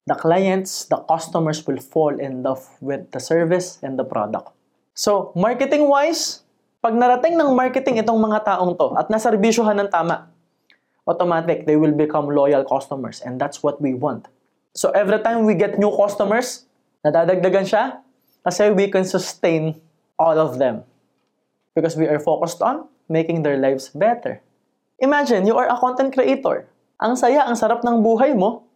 the 0.09 0.17
clients, 0.17 0.89
the 0.89 0.98
customers 1.05 1.62
will 1.69 1.77
fall 1.77 2.17
in 2.17 2.41
love 2.41 2.65
with 2.81 3.13
the 3.13 3.21
service 3.21 3.77
and 3.86 3.93
the 3.93 4.03
product. 4.03 4.50
So, 4.98 5.29
marketing-wise, 5.38 6.41
pag 6.81 6.98
narating 6.98 7.38
ng 7.38 7.53
marketing 7.53 8.01
itong 8.01 8.17
mga 8.17 8.41
taong 8.50 8.74
to 8.74 8.98
at 8.98 9.13
naservisyohan 9.13 9.77
ng 9.86 9.89
tama, 9.93 10.33
automatic, 11.05 11.69
they 11.69 11.77
will 11.77 11.93
become 11.93 12.25
loyal 12.25 12.65
customers 12.65 13.21
and 13.21 13.38
that's 13.38 13.62
what 13.62 13.77
we 13.77 13.93
want. 13.93 14.25
So, 14.74 14.89
every 14.98 15.21
time 15.21 15.45
we 15.45 15.53
get 15.53 15.77
new 15.77 15.93
customers, 15.93 16.65
nadadagdagan 17.05 17.69
siya 17.69 18.01
kasi 18.41 18.74
we 18.74 18.89
can 18.89 19.05
sustain 19.05 19.77
all 20.17 20.41
of 20.41 20.57
them 20.57 20.81
because 21.77 21.93
we 21.93 22.09
are 22.09 22.19
focused 22.19 22.65
on 22.65 22.89
making 23.10 23.42
their 23.42 23.58
lives 23.58 23.89
better. 23.92 24.39
Imagine, 25.01 25.44
you 25.50 25.58
are 25.58 25.68
a 25.68 25.75
content 25.75 26.13
creator. 26.13 26.70
Ang 27.01 27.18
saya, 27.18 27.44
ang 27.44 27.58
sarap 27.58 27.82
ng 27.82 28.06
buhay 28.06 28.38
mo, 28.38 28.70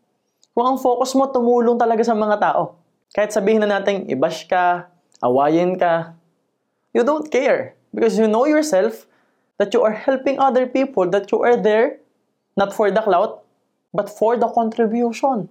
kung 0.57 0.65
ang 0.65 0.77
focus 0.81 1.13
mo 1.13 1.29
tumulong 1.29 1.77
talaga 1.77 2.01
sa 2.01 2.17
mga 2.17 2.41
tao. 2.41 2.77
Kahit 3.13 3.29
sabihin 3.29 3.61
na 3.61 3.79
natin, 3.79 4.09
i-bash 4.09 4.49
ka, 4.49 4.89
awayin 5.21 5.77
ka, 5.77 6.17
you 6.91 7.05
don't 7.05 7.29
care. 7.29 7.77
Because 7.93 8.17
you 8.17 8.25
know 8.25 8.49
yourself 8.49 9.05
that 9.61 9.69
you 9.73 9.85
are 9.85 9.93
helping 9.93 10.41
other 10.41 10.65
people, 10.65 11.05
that 11.13 11.29
you 11.29 11.45
are 11.45 11.53
there, 11.53 12.01
not 12.57 12.73
for 12.73 12.89
the 12.89 13.01
clout, 13.05 13.45
but 13.93 14.09
for 14.09 14.33
the 14.33 14.49
contribution. 14.49 15.45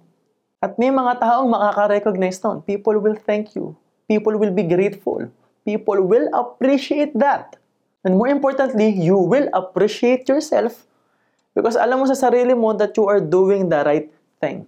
At 0.59 0.75
may 0.75 0.91
mga 0.91 1.23
taong 1.23 1.51
makaka-recognize 1.51 2.39
nun. 2.43 2.63
People 2.63 2.99
will 2.99 3.15
thank 3.15 3.55
you. 3.55 3.75
People 4.07 4.35
will 4.35 4.51
be 4.51 4.63
grateful. 4.63 5.27
People 5.63 6.03
will 6.03 6.27
appreciate 6.35 7.15
that. 7.15 7.55
And 8.03 8.19
more 8.19 8.27
importantly, 8.27 8.91
you 8.91 9.15
will 9.15 9.47
appreciate 9.55 10.27
yourself 10.27 10.83
because 11.55 11.79
alam 11.79 12.03
mo 12.03 12.05
sa 12.05 12.19
sarili 12.19 12.51
mo 12.51 12.75
that 12.75 12.91
you 12.99 13.07
are 13.07 13.23
doing 13.23 13.71
the 13.71 13.79
right 13.87 14.11
thing. 14.43 14.67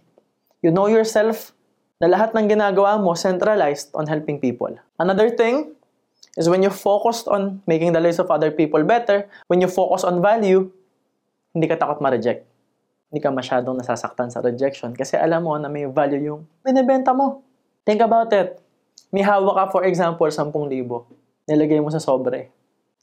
You 0.63 0.71
know 0.71 0.87
yourself 0.87 1.51
na 1.99 2.07
lahat 2.07 2.31
ng 2.31 2.47
ginagawa 2.47 2.95
mo 2.95 3.11
centralized 3.15 3.91
on 3.91 4.07
helping 4.07 4.39
people. 4.39 4.71
Another 4.95 5.31
thing 5.31 5.75
is 6.39 6.47
when 6.47 6.63
you 6.63 6.71
focused 6.71 7.27
on 7.27 7.59
making 7.67 7.91
the 7.91 7.99
lives 7.99 8.19
of 8.19 8.31
other 8.31 8.51
people 8.51 8.83
better, 8.83 9.27
when 9.47 9.59
you 9.59 9.67
focus 9.67 10.07
on 10.07 10.23
value, 10.23 10.71
hindi 11.55 11.67
ka 11.67 11.79
takot 11.79 11.99
ma-reject. 12.03 12.43
Hindi 13.11 13.19
ka 13.23 13.31
masyadong 13.31 13.79
nasasaktan 13.79 14.27
sa 14.27 14.43
rejection 14.43 14.91
kasi 14.91 15.15
alam 15.15 15.47
mo 15.47 15.55
na 15.55 15.71
may 15.71 15.87
value 15.87 16.35
yung 16.35 16.41
binibenta 16.63 17.15
mo. 17.15 17.43
Think 17.87 18.03
about 18.03 18.31
it. 18.35 18.59
May 19.15 19.23
hawak 19.23 19.55
ka, 19.55 19.63
for 19.71 19.83
example, 19.87 20.27
10,000. 20.27 20.51
Nilagay 21.47 21.79
mo 21.79 21.87
sa 21.93 22.01
sobre. 22.03 22.51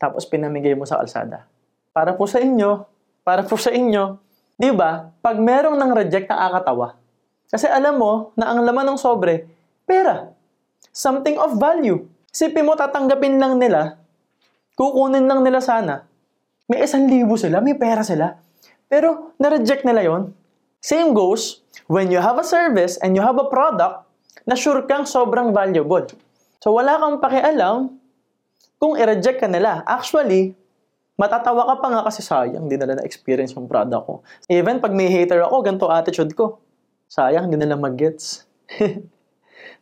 Tapos 0.03 0.27
pinamigay 0.27 0.75
mo 0.75 0.83
sa 0.83 0.99
kalsada. 0.99 1.47
Para 1.95 2.19
po 2.19 2.27
sa 2.27 2.43
inyo, 2.43 2.83
para 3.23 3.47
po 3.47 3.55
sa 3.55 3.71
inyo, 3.71 4.19
di 4.59 4.75
ba, 4.75 5.15
pag 5.23 5.39
merong 5.39 5.79
nang 5.79 5.95
reject, 5.95 6.27
nakakatawa. 6.27 6.99
Kasi 7.47 7.71
alam 7.71 8.03
mo 8.03 8.35
na 8.35 8.51
ang 8.51 8.67
laman 8.67 8.91
ng 8.91 8.99
sobre, 8.99 9.47
pera. 9.87 10.35
Something 10.91 11.39
of 11.39 11.55
value. 11.55 12.03
Isipin 12.35 12.67
mo, 12.67 12.75
tatanggapin 12.75 13.39
lang 13.39 13.63
nila, 13.63 13.95
kukunin 14.75 15.31
lang 15.31 15.47
nila 15.47 15.63
sana. 15.63 16.03
May 16.67 16.83
isang 16.83 17.07
libo 17.07 17.39
sila, 17.39 17.63
may 17.63 17.79
pera 17.79 18.03
sila. 18.03 18.35
Pero, 18.91 19.39
na-reject 19.39 19.87
nila 19.87 20.03
yon. 20.03 20.35
Same 20.83 21.15
goes, 21.15 21.63
when 21.87 22.11
you 22.11 22.19
have 22.19 22.43
a 22.43 22.47
service 22.47 22.99
and 22.99 23.15
you 23.15 23.23
have 23.23 23.39
a 23.39 23.47
product, 23.47 24.03
na 24.43 24.59
sure 24.59 24.83
kang 24.91 25.07
sobrang 25.07 25.55
valuable. 25.55 26.11
So, 26.59 26.75
wala 26.75 26.99
kang 26.99 27.23
pakialam 27.23 28.02
kung 28.83 28.99
i-reject 28.99 29.39
ka 29.39 29.47
nila. 29.47 29.87
Actually, 29.87 30.59
matatawa 31.15 31.71
ka 31.71 31.75
pa 31.79 31.87
nga 31.95 32.01
kasi 32.03 32.19
sayang, 32.27 32.67
hindi 32.67 32.75
nila 32.75 32.99
na-experience 32.99 33.55
yung 33.55 33.71
product 33.71 34.03
ko. 34.03 34.15
Even 34.51 34.83
pag 34.83 34.91
may 34.91 35.07
hater 35.07 35.39
ako, 35.47 35.63
ganito 35.63 35.87
attitude 35.87 36.35
ko. 36.35 36.59
Sayang, 37.07 37.47
hindi 37.47 37.63
nila 37.63 37.79
mag-gets. 37.79 38.43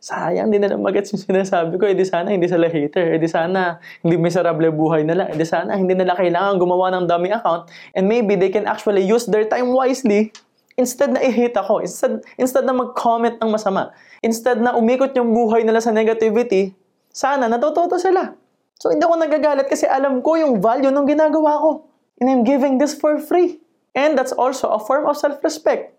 sayang, 0.01 0.49
hindi 0.49 0.61
nila 0.61 0.77
magets 0.77 1.13
yung 1.13 1.21
sinasabi 1.21 1.77
ko. 1.81 1.89
Eh 1.89 1.97
di 1.97 2.05
sana 2.05 2.33
hindi 2.33 2.45
sila 2.45 2.69
hater. 2.69 3.17
Eh 3.17 3.19
di 3.21 3.29
sana 3.29 3.81
hindi 4.01 4.17
miserable 4.17 4.69
buhay 4.73 5.05
nila. 5.05 5.29
Eh 5.29 5.37
di 5.37 5.45
sana 5.45 5.77
hindi 5.77 5.93
nila 5.93 6.17
kailangan 6.17 6.57
gumawa 6.61 6.93
ng 6.97 7.05
dummy 7.05 7.29
account 7.29 7.69
and 7.93 8.09
maybe 8.09 8.37
they 8.37 8.49
can 8.49 8.65
actually 8.65 9.05
use 9.05 9.29
their 9.29 9.45
time 9.45 9.69
wisely 9.73 10.33
instead 10.73 11.13
na 11.13 11.21
i-hate 11.21 11.53
ako. 11.53 11.85
Instead, 11.85 12.21
instead 12.37 12.65
na 12.65 12.73
mag-comment 12.73 13.37
ng 13.37 13.49
masama. 13.49 13.93
Instead 14.25 14.57
na 14.57 14.73
umikot 14.73 15.13
yung 15.13 15.33
buhay 15.33 15.61
nila 15.61 15.81
sa 15.81 15.93
negativity, 15.93 16.73
sana 17.13 17.45
natututo 17.45 18.01
sila. 18.01 18.33
So 18.81 18.89
hindi 18.89 19.05
ako 19.05 19.21
nagagalit 19.21 19.69
kasi 19.69 19.85
alam 19.85 20.25
ko 20.25 20.41
yung 20.41 20.57
value 20.57 20.89
ng 20.89 21.05
ginagawa 21.05 21.61
ko. 21.61 21.85
And 22.17 22.33
I'm 22.33 22.41
giving 22.41 22.81
this 22.81 22.97
for 22.97 23.21
free. 23.21 23.61
And 23.93 24.17
that's 24.17 24.33
also 24.33 24.73
a 24.73 24.81
form 24.81 25.05
of 25.05 25.21
self-respect 25.21 25.93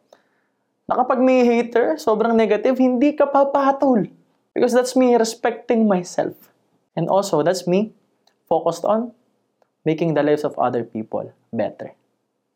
na 0.91 0.99
kapag 0.99 1.23
may 1.23 1.47
hater, 1.47 1.95
sobrang 1.95 2.35
negative, 2.35 2.75
hindi 2.83 3.15
ka 3.15 3.31
papatol. 3.31 4.11
Because 4.51 4.75
that's 4.75 4.99
me 4.99 5.15
respecting 5.15 5.87
myself. 5.87 6.35
And 6.99 7.07
also, 7.07 7.41
that's 7.41 7.71
me 7.71 7.95
focused 8.51 8.85
on 8.85 9.15
making 9.87 10.19
the 10.19 10.27
lives 10.27 10.43
of 10.43 10.59
other 10.59 10.85
people 10.85 11.31
better. 11.55 11.95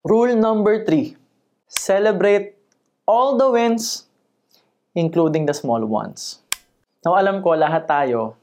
Rule 0.05 0.35
number 0.35 0.85
three, 0.85 1.17
celebrate 1.71 2.59
all 3.07 3.39
the 3.39 3.49
wins, 3.49 4.11
including 4.93 5.47
the 5.47 5.55
small 5.55 5.87
ones. 5.87 6.43
Now, 7.07 7.15
alam 7.15 7.41
ko, 7.41 7.57
lahat 7.57 7.89
tayo 7.89 8.37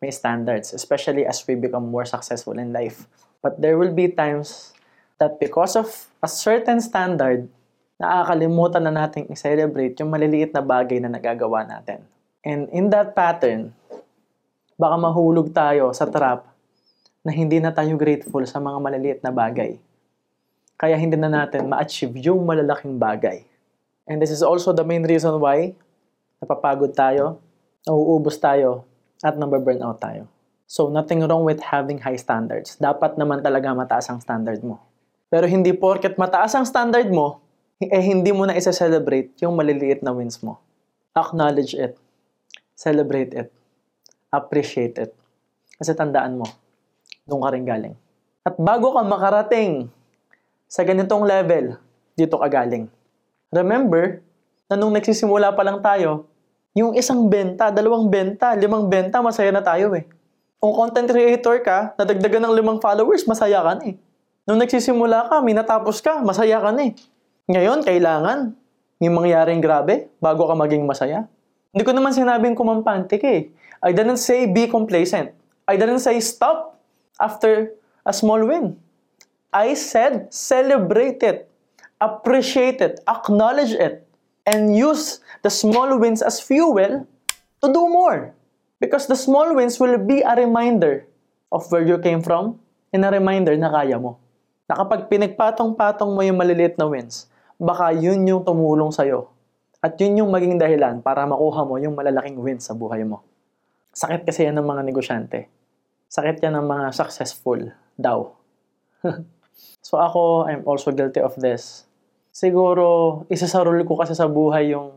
may 0.00 0.12
standards, 0.12 0.76
especially 0.76 1.24
as 1.24 1.40
we 1.48 1.56
become 1.56 1.88
more 1.88 2.04
successful 2.04 2.56
in 2.60 2.72
life. 2.72 3.08
But 3.40 3.60
there 3.60 3.80
will 3.80 3.92
be 3.92 4.12
times 4.12 4.76
that 5.16 5.40
because 5.40 5.76
of 5.76 5.88
a 6.20 6.28
certain 6.28 6.80
standard, 6.84 7.48
nakakalimutan 7.96 8.84
na 8.84 8.92
nating 8.92 9.32
i-celebrate 9.32 9.96
yung 10.00 10.12
maliliit 10.12 10.52
na 10.52 10.60
bagay 10.60 11.00
na 11.00 11.08
nagagawa 11.08 11.64
natin. 11.64 12.04
And 12.44 12.68
in 12.70 12.92
that 12.92 13.16
pattern, 13.16 13.72
baka 14.76 14.96
mahulog 15.00 15.50
tayo 15.56 15.90
sa 15.96 16.04
trap 16.04 16.44
na 17.24 17.32
hindi 17.32 17.58
na 17.58 17.72
tayo 17.72 17.96
grateful 17.96 18.44
sa 18.44 18.60
mga 18.60 18.78
maliliit 18.78 19.20
na 19.24 19.32
bagay. 19.32 19.80
Kaya 20.76 20.94
hindi 21.00 21.16
na 21.16 21.32
natin 21.32 21.72
ma-achieve 21.72 22.12
yung 22.28 22.44
malalaking 22.44 23.00
bagay. 23.00 23.42
And 24.04 24.20
this 24.20 24.30
is 24.30 24.44
also 24.44 24.76
the 24.76 24.84
main 24.84 25.02
reason 25.02 25.40
why 25.40 25.72
napapagod 26.38 26.92
tayo, 26.92 27.40
nauubos 27.88 28.36
tayo, 28.36 28.84
at 29.24 29.36
nababurnout 29.36 30.00
tayo. 30.00 30.28
So, 30.66 30.90
nothing 30.90 31.22
wrong 31.22 31.46
with 31.46 31.62
having 31.62 32.02
high 32.02 32.18
standards. 32.18 32.74
Dapat 32.76 33.14
naman 33.14 33.40
talaga 33.40 33.70
mataas 33.70 34.10
ang 34.10 34.18
standard 34.18 34.60
mo. 34.66 34.82
Pero 35.30 35.46
hindi 35.46 35.70
porket 35.70 36.18
mataas 36.18 36.58
ang 36.58 36.66
standard 36.66 37.06
mo, 37.06 37.38
eh 37.78 38.02
hindi 38.02 38.34
mo 38.34 38.48
na 38.48 38.58
isa-celebrate 38.58 39.36
yung 39.44 39.54
maliliit 39.54 40.02
na 40.02 40.10
wins 40.10 40.42
mo. 40.42 40.58
Acknowledge 41.14 41.76
it. 41.76 41.94
Celebrate 42.74 43.32
it. 43.32 43.48
Appreciate 44.32 44.98
it. 44.98 45.12
Kasi 45.78 45.94
tandaan 45.94 46.40
mo, 46.40 46.46
doon 47.28 47.40
ka 47.46 47.48
rin 47.52 47.64
galing. 47.64 47.94
At 48.42 48.58
bago 48.58 48.96
ka 48.96 49.02
makarating 49.06 49.90
sa 50.66 50.82
ganitong 50.82 51.22
level, 51.22 51.78
dito 52.18 52.36
ka 52.40 52.48
galing. 52.48 52.90
Remember, 53.54 54.18
na 54.66 54.74
nung 54.74 54.94
nagsisimula 54.94 55.54
pa 55.54 55.62
lang 55.62 55.78
tayo, 55.78 56.26
yung 56.76 56.92
isang 56.92 57.32
benta, 57.32 57.72
dalawang 57.72 58.12
benta, 58.12 58.52
limang 58.52 58.92
benta, 58.92 59.24
masaya 59.24 59.48
na 59.48 59.64
tayo 59.64 59.96
eh. 59.96 60.04
Kung 60.60 60.76
content 60.76 61.08
creator 61.08 61.56
ka, 61.64 61.96
nadagdagan 61.96 62.44
ng 62.44 62.52
limang 62.52 62.78
followers, 62.84 63.24
masaya 63.24 63.64
ka 63.64 63.80
na 63.80 63.84
eh. 63.90 63.96
Nung 64.44 64.60
nagsisimula 64.60 65.32
ka, 65.32 65.40
minatapos 65.40 66.04
ka, 66.04 66.20
masaya 66.20 66.60
ka 66.60 66.76
na 66.76 66.92
eh. 66.92 66.92
Ngayon, 67.48 67.80
kailangan 67.80 68.52
may 69.00 69.08
mangyaring 69.08 69.64
grabe 69.64 70.12
bago 70.20 70.44
ka 70.44 70.52
maging 70.52 70.84
masaya. 70.84 71.24
Hindi 71.72 71.82
ko 71.84 71.92
naman 71.96 72.12
sinabing 72.12 72.52
kumampante 72.52 73.16
ka 73.16 73.28
eh. 73.28 73.48
I 73.80 73.96
didn't 73.96 74.20
say 74.20 74.44
be 74.44 74.68
complacent. 74.68 75.32
I 75.64 75.80
didn't 75.80 76.04
say 76.04 76.20
stop 76.20 76.76
after 77.18 77.72
a 78.04 78.12
small 78.12 78.44
win. 78.44 78.76
I 79.50 79.74
said 79.74 80.28
celebrate 80.28 81.24
it, 81.24 81.48
appreciate 81.98 82.84
it, 82.84 83.00
acknowledge 83.08 83.72
it, 83.74 84.05
and 84.46 84.72
use 84.72 85.18
the 85.42 85.50
small 85.50 85.98
wins 85.98 86.22
as 86.22 86.38
fuel 86.38 87.04
to 87.60 87.66
do 87.66 87.82
more. 87.90 88.32
Because 88.78 89.10
the 89.10 89.18
small 89.18 89.52
wins 89.58 89.82
will 89.82 89.98
be 89.98 90.22
a 90.22 90.38
reminder 90.38 91.04
of 91.50 91.66
where 91.72 91.82
you 91.82 91.98
came 91.98 92.22
from 92.22 92.62
and 92.94 93.02
a 93.02 93.10
reminder 93.10 93.58
na 93.58 93.68
kaya 93.68 93.98
mo. 93.98 94.22
Na 94.70 94.78
kapag 94.78 95.10
pinagpatong-patong 95.10 96.14
mo 96.14 96.20
yung 96.22 96.38
maliliit 96.38 96.78
na 96.78 96.86
wins, 96.86 97.26
baka 97.58 97.90
yun 97.94 98.22
yung 98.26 98.42
tumulong 98.46 98.92
sa'yo. 98.92 99.32
At 99.80 99.96
yun 100.02 100.24
yung 100.24 100.30
maging 100.30 100.58
dahilan 100.58 101.00
para 101.00 101.24
makuha 101.24 101.62
mo 101.62 101.78
yung 101.78 101.94
malalaking 101.94 102.38
wins 102.42 102.66
sa 102.66 102.74
buhay 102.74 103.06
mo. 103.06 103.22
Sakit 103.96 104.28
kasi 104.28 104.44
yan 104.44 104.60
ng 104.60 104.66
mga 104.66 104.82
negosyante. 104.84 105.48
Sakit 106.10 106.42
yan 106.42 106.58
ng 106.60 106.66
mga 106.68 106.86
successful 106.92 107.72
daw. 107.96 108.34
so 109.86 109.96
ako, 109.96 110.50
I'm 110.50 110.66
also 110.68 110.92
guilty 110.92 111.22
of 111.22 111.32
this. 111.40 111.85
Siguro, 112.36 113.24
isa 113.32 113.48
sa 113.48 113.64
rule 113.64 113.80
ko 113.88 113.96
kasi 113.96 114.12
sa 114.12 114.28
buhay 114.28 114.76
yung 114.76 114.92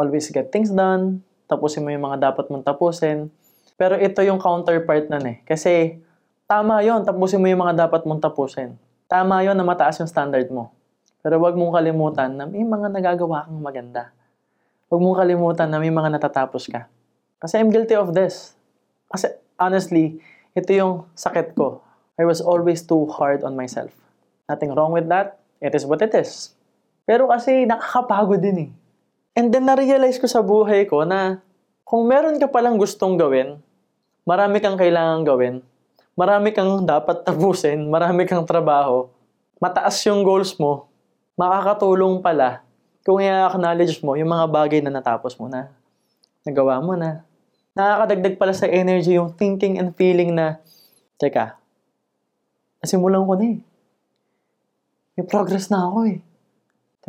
always 0.00 0.32
get 0.32 0.48
things 0.48 0.72
done, 0.72 1.20
tapusin 1.44 1.84
mo 1.84 1.92
yung 1.92 2.08
mga 2.08 2.32
dapat 2.32 2.48
mong 2.48 2.64
tapusin. 2.64 3.28
Pero 3.76 4.00
ito 4.00 4.24
yung 4.24 4.40
counterpart 4.40 5.12
nun 5.12 5.28
eh. 5.28 5.36
Kasi 5.44 6.00
tama 6.48 6.80
yon 6.80 7.04
tapusin 7.04 7.36
mo 7.36 7.52
yung 7.52 7.68
mga 7.68 7.84
dapat 7.84 8.08
mong 8.08 8.24
tapusin. 8.24 8.80
Tama 9.12 9.44
yon 9.44 9.60
na 9.60 9.64
mataas 9.68 10.00
yung 10.00 10.08
standard 10.08 10.48
mo. 10.48 10.72
Pero 11.20 11.36
wag 11.44 11.52
mong 11.52 11.76
kalimutan 11.76 12.32
na 12.32 12.48
may 12.48 12.64
mga 12.64 12.88
nagagawa 12.88 13.44
kang 13.44 13.60
maganda. 13.60 14.16
Huwag 14.88 15.04
mong 15.04 15.20
kalimutan 15.20 15.68
na 15.68 15.76
may 15.76 15.92
mga 15.92 16.16
natatapos 16.16 16.64
ka. 16.64 16.88
Kasi 17.44 17.60
I'm 17.60 17.68
guilty 17.68 17.92
of 17.92 18.16
this. 18.16 18.56
Kasi 19.12 19.28
honestly, 19.60 20.16
ito 20.56 20.72
yung 20.72 21.04
sakit 21.12 21.52
ko. 21.52 21.84
I 22.16 22.24
was 22.24 22.40
always 22.40 22.80
too 22.80 23.04
hard 23.12 23.44
on 23.44 23.52
myself. 23.52 23.92
Nothing 24.48 24.72
wrong 24.72 24.96
with 24.96 25.12
that. 25.12 25.44
It 25.60 25.76
is 25.76 25.84
what 25.84 26.00
it 26.00 26.16
is. 26.16 26.56
Pero 27.10 27.26
kasi 27.26 27.66
nakakapagod 27.66 28.38
din 28.38 28.70
eh. 28.70 28.70
And 29.34 29.50
then 29.50 29.66
na-realize 29.66 30.22
ko 30.22 30.30
sa 30.30 30.46
buhay 30.46 30.86
ko 30.86 31.02
na 31.02 31.42
kung 31.82 32.06
meron 32.06 32.38
ka 32.38 32.46
palang 32.46 32.78
gustong 32.78 33.18
gawin, 33.18 33.58
marami 34.22 34.62
kang 34.62 34.78
kailangan 34.78 35.26
gawin, 35.26 35.58
marami 36.14 36.54
kang 36.54 36.86
dapat 36.86 37.26
tapusin, 37.26 37.90
marami 37.90 38.30
kang 38.30 38.46
trabaho, 38.46 39.10
mataas 39.58 39.98
yung 40.06 40.22
goals 40.22 40.54
mo, 40.54 40.86
makakatulong 41.34 42.22
pala 42.22 42.62
kung 43.02 43.18
i-acknowledge 43.18 43.98
mo 44.06 44.14
yung 44.14 44.30
mga 44.30 44.46
bagay 44.46 44.78
na 44.78 44.94
natapos 44.94 45.34
mo 45.34 45.50
na, 45.50 45.66
nagawa 46.46 46.78
mo 46.78 46.94
na. 46.94 47.26
Nakakadagdag 47.74 48.38
pala 48.38 48.54
sa 48.54 48.70
energy 48.70 49.18
yung 49.18 49.34
thinking 49.34 49.82
and 49.82 49.98
feeling 49.98 50.30
na, 50.30 50.62
teka, 51.18 51.58
nasimulan 52.78 53.26
ko 53.26 53.34
na 53.34 53.44
eh. 53.50 53.58
May 55.18 55.26
progress 55.26 55.66
na 55.74 55.90
ako 55.90 56.06
eh. 56.06 56.29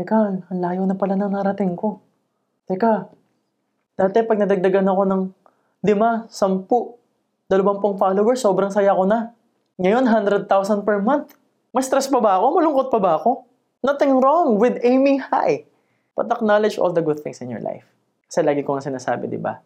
Teka, 0.01 0.49
ang 0.49 0.59
layo 0.65 0.81
na 0.89 0.97
pala 0.97 1.13
ng 1.13 1.29
narating 1.29 1.77
ko. 1.77 2.01
Teka, 2.65 3.05
dati 3.93 4.25
pag 4.25 4.41
nadagdagan 4.41 4.89
ako 4.89 5.01
ng 5.05 5.21
lima, 5.85 6.25
sampu, 6.25 6.97
dalawampung 7.45 8.01
followers, 8.01 8.41
sobrang 8.41 8.73
saya 8.73 8.97
ko 8.97 9.05
na. 9.05 9.37
Ngayon, 9.77 10.09
100,000 10.09 10.49
per 10.81 11.05
month. 11.05 11.37
Mas 11.69 11.85
stress 11.85 12.09
pa 12.09 12.17
ba 12.17 12.41
ako? 12.41 12.57
Malungkot 12.57 12.87
pa 12.89 12.97
ba 12.97 13.21
ako? 13.21 13.45
Nothing 13.85 14.17
wrong 14.17 14.57
with 14.57 14.81
aiming 14.81 15.21
high. 15.21 15.69
But 16.17 16.33
acknowledge 16.33 16.81
all 16.81 16.89
the 16.89 17.05
good 17.05 17.21
things 17.21 17.37
in 17.37 17.53
your 17.53 17.61
life. 17.61 17.85
Kasi 18.25 18.41
lagi 18.41 18.65
ko 18.65 18.73
nga 18.73 18.81
sinasabi, 18.81 19.29
di 19.29 19.37
ba? 19.37 19.61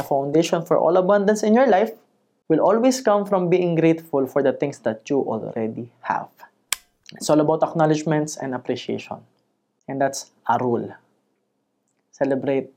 The 0.00 0.04
foundation 0.08 0.64
for 0.64 0.80
all 0.80 0.96
abundance 0.96 1.44
in 1.44 1.52
your 1.52 1.68
life 1.68 1.92
will 2.48 2.64
always 2.64 3.04
come 3.04 3.28
from 3.28 3.52
being 3.52 3.76
grateful 3.76 4.24
for 4.24 4.40
the 4.40 4.56
things 4.56 4.80
that 4.88 5.04
you 5.12 5.20
already 5.20 5.92
have. 6.08 6.32
It's 7.20 7.28
all 7.28 7.44
about 7.44 7.60
acknowledgments 7.60 8.40
and 8.40 8.56
appreciation. 8.56 9.20
And 9.88 9.96
that's 9.96 10.30
a 10.44 10.60
rule. 10.60 10.92
Celebrate 12.12 12.76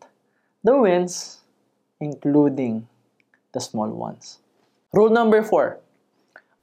the 0.63 0.79
wins, 0.79 1.43
including 1.99 2.87
the 3.51 3.59
small 3.59 3.91
ones. 3.91 4.39
Rule 4.95 5.11
number 5.11 5.43
four, 5.43 5.83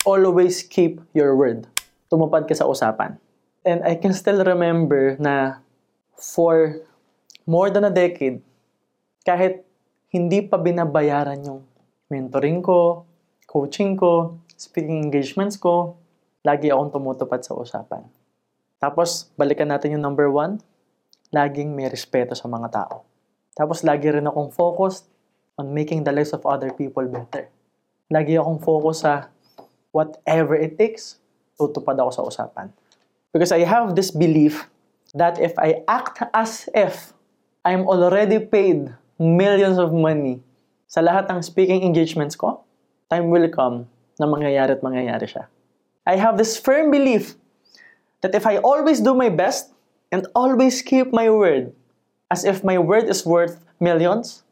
always 0.09 0.65
keep 0.65 1.05
your 1.13 1.37
word. 1.37 1.69
Tumupad 2.09 2.49
ka 2.49 2.57
sa 2.57 2.65
usapan. 2.65 3.21
And 3.69 3.85
I 3.85 4.01
can 4.01 4.17
still 4.17 4.41
remember 4.41 5.21
na 5.21 5.61
for 6.17 6.81
more 7.45 7.69
than 7.69 7.85
a 7.85 7.93
decade, 7.93 8.41
kahit 9.29 9.69
hindi 10.09 10.41
pa 10.41 10.57
binabayaran 10.57 11.45
yung 11.45 11.61
mentoring 12.09 12.65
ko, 12.65 13.05
coaching 13.45 13.93
ko, 13.97 14.41
speaking 14.57 15.05
engagements 15.05 15.61
ko, 15.61 16.01
lagi 16.41 16.73
akong 16.73 16.89
tumutupad 16.89 17.45
sa 17.45 17.53
usapan. 17.53 18.09
Tapos, 18.79 19.31
balikan 19.35 19.71
natin 19.71 19.99
yung 19.99 20.05
number 20.07 20.31
one, 20.31 20.63
laging 21.35 21.75
may 21.75 21.91
respeto 21.91 22.39
sa 22.39 22.47
mga 22.47 22.71
tao. 22.71 23.03
Tapos, 23.59 23.83
lagi 23.83 24.07
rin 24.11 24.27
akong 24.27 24.55
focused 24.55 25.11
on 25.59 25.75
making 25.75 26.07
the 26.07 26.15
lives 26.15 26.31
of 26.31 26.47
other 26.47 26.71
people 26.71 27.03
better. 27.11 27.51
Lagi 28.09 28.39
akong 28.39 28.63
focus 28.63 29.03
sa 29.03 29.27
whatever 29.91 30.55
it 30.55 30.79
takes, 30.79 31.19
tutupad 31.59 31.99
ako 31.99 32.11
sa 32.15 32.23
usapan. 32.23 32.71
Because 33.35 33.51
I 33.51 33.67
have 33.67 33.99
this 33.99 34.15
belief 34.15 34.71
that 35.19 35.43
if 35.43 35.59
I 35.59 35.83
act 35.91 36.23
as 36.31 36.71
if 36.73 37.13
I'm 37.67 37.85
already 37.91 38.39
paid 38.39 38.95
millions 39.19 39.77
of 39.77 39.91
money 39.91 40.41
sa 40.87 41.03
lahat 41.03 41.29
ng 41.29 41.43
speaking 41.43 41.83
engagements 41.83 42.39
ko, 42.39 42.63
time 43.11 43.29
will 43.29 43.51
come 43.51 43.91
na 44.17 44.25
mangyayari 44.31 44.79
at 44.79 44.81
mangyayari 44.81 45.27
siya. 45.27 45.51
I 46.09 46.17
have 46.17 46.41
this 46.41 46.57
firm 46.57 46.89
belief 46.89 47.37
that 48.21 48.35
if 48.35 48.47
I 48.47 48.59
always 48.59 49.01
do 49.01 49.15
my 49.15 49.29
best 49.29 49.71
and 50.11 50.27
always 50.35 50.83
keep 50.83 51.13
my 51.13 51.31
word, 51.31 51.73
as 52.31 52.45
if 52.45 52.65
my 52.65 52.79
word 52.79 53.09
is 53.09 53.25
worth 53.25 53.61
millions, 53.81 54.43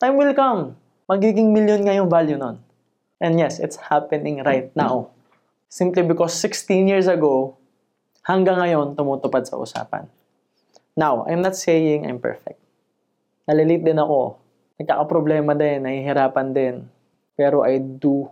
time 0.00 0.16
will 0.16 0.34
come. 0.34 0.76
Magiging 1.10 1.52
million 1.52 1.82
nga 1.82 1.94
yung 1.94 2.10
value 2.10 2.38
nun. 2.38 2.62
And 3.20 3.36
yes, 3.38 3.58
it's 3.58 3.76
happening 3.76 4.42
right 4.42 4.70
now. 4.74 5.10
Simply 5.68 6.02
because 6.02 6.34
16 6.34 6.88
years 6.88 7.06
ago, 7.06 7.58
hanggang 8.26 8.58
ngayon, 8.58 8.96
tumutupad 8.96 9.46
sa 9.46 9.58
usapan. 9.58 10.06
Now, 10.96 11.26
I'm 11.26 11.42
not 11.42 11.54
saying 11.54 12.06
I'm 12.06 12.18
perfect. 12.18 12.58
Nalilit 13.46 13.86
din 13.86 13.98
ako. 13.98 14.38
Nagkakaproblema 14.80 15.54
din, 15.54 15.86
nahihirapan 15.86 16.48
din. 16.54 16.74
Pero 17.38 17.62
I 17.62 17.78
do 17.78 18.30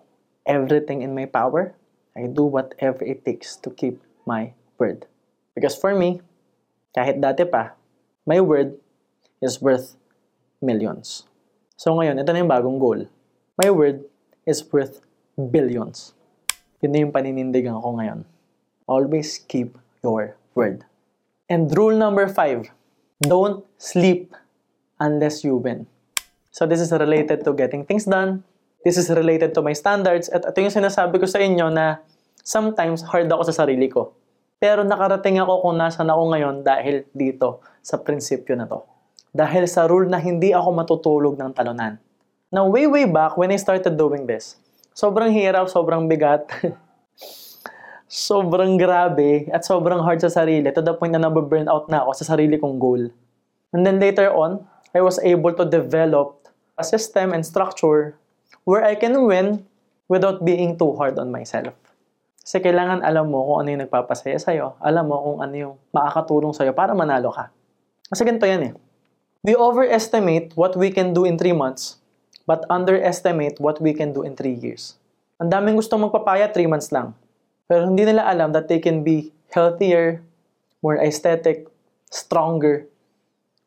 everything 0.49 1.03
in 1.05 1.14
my 1.14 1.29
power 1.29 1.79
I 2.18 2.27
do 2.27 2.51
whatever 2.51 3.07
it 3.07 3.23
takes 3.23 3.55
to 3.62 3.71
keep 3.71 4.03
my 4.29 4.53
word. 4.77 5.09
Because 5.57 5.73
for 5.73 5.97
me, 5.97 6.21
kahit 6.93 7.17
dati 7.17 7.49
pa, 7.49 7.73
my 8.29 8.45
word 8.45 8.77
is 9.41 9.57
worth 9.64 9.97
millions. 10.61 11.25
So 11.81 11.97
ngayon, 11.97 12.21
ito 12.21 12.29
na 12.29 12.45
yung 12.45 12.53
bagong 12.53 12.77
goal. 12.77 13.09
My 13.57 13.73
word 13.73 14.05
is 14.45 14.61
worth 14.69 15.01
billions. 15.33 16.12
Yun 16.85 16.93
na 16.93 16.99
yung 17.09 17.14
paninindigan 17.17 17.81
ko 17.81 17.97
ngayon. 17.97 18.29
Always 18.85 19.41
keep 19.41 19.81
your 20.05 20.37
word. 20.53 20.85
And 21.49 21.73
rule 21.73 21.97
number 21.97 22.29
five, 22.29 22.69
don't 23.25 23.64
sleep 23.81 24.37
unless 25.01 25.41
you 25.41 25.57
win. 25.57 25.88
So 26.53 26.69
this 26.69 26.85
is 26.85 26.93
related 26.93 27.49
to 27.49 27.57
getting 27.57 27.88
things 27.88 28.05
done, 28.05 28.45
This 28.87 28.95
is 28.95 29.11
related 29.11 29.55
to 29.59 29.61
my 29.62 29.75
standards 29.75 30.31
at 30.31 30.47
ito 30.47 30.59
yung 30.62 30.71
sinasabi 30.71 31.19
ko 31.19 31.27
sa 31.27 31.43
inyo 31.43 31.67
na 31.67 31.99
sometimes 32.42 33.05
hard 33.07 33.31
ako 33.31 33.42
sa 33.48 33.64
sarili 33.64 33.88
ko. 33.90 34.14
Pero 34.59 34.83
nakarating 34.83 35.38
ako 35.38 35.62
kung 35.62 35.77
nasan 35.79 36.11
ako 36.11 36.22
ngayon 36.35 36.55
dahil 36.66 37.07
dito 37.14 37.62
sa 37.79 37.98
prinsipyo 37.98 38.59
na 38.59 38.66
to. 38.66 38.83
Dahil 39.31 39.70
sa 39.70 39.87
rule 39.87 40.11
na 40.11 40.18
hindi 40.18 40.51
ako 40.51 40.68
matutulog 40.74 41.35
ng 41.38 41.55
talunan. 41.55 41.94
Now, 42.51 42.66
way, 42.66 42.88
way 42.88 43.05
back 43.05 43.37
when 43.37 43.53
I 43.53 43.61
started 43.61 43.94
doing 43.94 44.24
this, 44.24 44.57
sobrang 44.96 45.31
hirap, 45.31 45.68
sobrang 45.68 46.09
bigat, 46.09 46.48
sobrang 48.09 48.81
grabe, 48.81 49.46
at 49.53 49.68
sobrang 49.68 50.01
hard 50.01 50.24
sa 50.24 50.33
sarili 50.33 50.72
to 50.72 50.81
the 50.81 50.96
point 50.96 51.12
na 51.12 51.20
nababurn 51.20 51.68
out 51.68 51.92
na 51.92 52.03
ako 52.03 52.12
sa 52.18 52.35
sarili 52.35 52.57
kong 52.57 52.81
goal. 52.81 53.12
And 53.77 53.85
then 53.85 54.01
later 54.01 54.33
on, 54.33 54.64
I 54.96 55.05
was 55.05 55.20
able 55.20 55.53
to 55.61 55.68
develop 55.68 56.48
a 56.81 56.85
system 56.85 57.37
and 57.37 57.44
structure 57.44 58.16
where 58.64 58.81
I 58.81 58.96
can 58.96 59.12
win 59.29 59.68
without 60.09 60.40
being 60.40 60.81
too 60.81 60.96
hard 60.96 61.20
on 61.20 61.29
myself. 61.29 61.77
Kasi 62.49 62.65
kailangan 62.65 63.05
alam 63.05 63.29
mo 63.29 63.45
kung 63.45 63.61
ano 63.61 63.69
yung 63.77 63.85
nagpapasaya 63.85 64.41
sa'yo. 64.41 64.81
Alam 64.81 65.13
mo 65.13 65.21
kung 65.21 65.39
ano 65.45 65.53
yung 65.53 65.75
makakatulong 65.93 66.57
sa'yo 66.57 66.73
para 66.73 66.97
manalo 66.97 67.29
ka. 67.29 67.53
Kasi 68.09 68.25
ganito 68.25 68.49
yan 68.49 68.73
eh. 68.73 68.75
We 69.45 69.53
overestimate 69.53 70.57
what 70.57 70.73
we 70.73 70.89
can 70.89 71.13
do 71.13 71.29
in 71.29 71.37
3 71.37 71.53
months, 71.53 72.01
but 72.49 72.65
underestimate 72.73 73.61
what 73.61 73.85
we 73.85 73.93
can 73.93 74.17
do 74.17 74.25
in 74.25 74.33
3 74.33 74.65
years. 74.65 74.97
Ang 75.37 75.53
daming 75.53 75.77
gusto 75.77 76.01
magpapaya 76.01 76.49
3 76.49 76.65
months 76.73 76.89
lang. 76.89 77.13
Pero 77.69 77.85
hindi 77.85 78.09
nila 78.09 78.25
alam 78.25 78.57
that 78.57 78.65
they 78.65 78.81
can 78.81 79.05
be 79.05 79.29
healthier, 79.53 80.25
more 80.81 80.97
aesthetic, 81.05 81.69
stronger, 82.09 82.89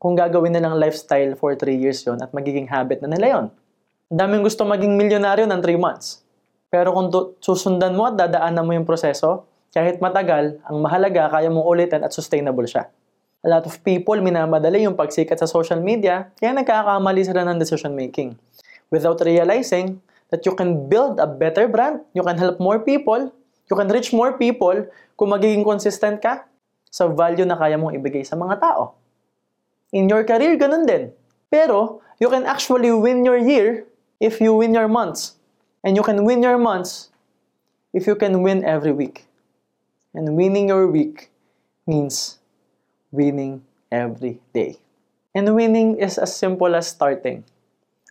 kung 0.02 0.18
gagawin 0.18 0.58
nilang 0.58 0.82
lifestyle 0.82 1.38
for 1.38 1.54
3 1.54 1.70
years 1.78 2.02
yon 2.02 2.18
at 2.18 2.34
magiging 2.34 2.66
habit 2.66 3.06
na 3.06 3.14
nila 3.14 3.28
yon. 3.30 3.46
Daming 4.10 4.42
gusto 4.42 4.66
maging 4.66 4.98
milyonaryo 4.98 5.46
ng 5.46 5.62
3 5.62 5.78
months. 5.78 6.21
Pero 6.72 6.96
kung 6.96 7.12
susundan 7.44 8.00
mo 8.00 8.08
at 8.08 8.16
dadaanan 8.16 8.64
mo 8.64 8.72
yung 8.72 8.88
proseso, 8.88 9.44
kahit 9.76 10.00
matagal, 10.00 10.56
ang 10.64 10.78
mahalaga, 10.80 11.28
kaya 11.28 11.52
mong 11.52 11.68
ulitin 11.68 12.00
at 12.08 12.16
sustainable 12.16 12.64
siya. 12.64 12.88
A 13.44 13.48
lot 13.52 13.68
of 13.68 13.76
people 13.84 14.16
minamadali 14.24 14.88
yung 14.88 14.96
pagsikat 14.96 15.36
sa 15.36 15.52
social 15.52 15.84
media, 15.84 16.32
kaya 16.40 16.56
nagkakamali 16.56 17.28
sila 17.28 17.44
ng 17.44 17.60
decision 17.60 17.92
making. 17.92 18.40
Without 18.88 19.20
realizing 19.20 20.00
that 20.32 20.48
you 20.48 20.56
can 20.56 20.88
build 20.88 21.20
a 21.20 21.28
better 21.28 21.68
brand, 21.68 22.00
you 22.16 22.24
can 22.24 22.40
help 22.40 22.56
more 22.64 22.80
people, 22.80 23.36
you 23.68 23.76
can 23.76 23.92
reach 23.92 24.16
more 24.16 24.40
people 24.40 24.88
kung 25.20 25.36
magiging 25.36 25.68
consistent 25.68 26.24
ka 26.24 26.48
sa 26.88 27.12
value 27.12 27.44
na 27.44 27.60
kaya 27.60 27.76
mong 27.76 28.00
ibigay 28.00 28.24
sa 28.24 28.40
mga 28.40 28.64
tao. 28.64 28.96
In 29.92 30.08
your 30.08 30.24
career, 30.24 30.56
ganun 30.56 30.88
din. 30.88 31.12
Pero, 31.52 32.00
you 32.24 32.32
can 32.32 32.48
actually 32.48 32.96
win 32.96 33.28
your 33.28 33.36
year 33.36 33.84
if 34.24 34.40
you 34.40 34.56
win 34.56 34.72
your 34.72 34.88
months. 34.88 35.41
And 35.84 35.98
you 35.98 36.04
can 36.04 36.24
win 36.24 36.44
your 36.44 36.58
months 36.58 37.10
if 37.94 38.06
you 38.08 38.16
can 38.16 38.42
win 38.42 38.64
every 38.64 38.92
week. 38.92 39.26
And 40.14 40.36
winning 40.36 40.70
your 40.70 40.88
week 40.88 41.32
means 41.88 42.38
winning 43.12 43.64
every 43.92 44.40
day. 44.54 44.78
And 45.34 45.56
winning 45.56 45.98
is 45.98 46.18
as 46.18 46.36
simple 46.36 46.76
as 46.76 46.88
starting. 46.88 47.44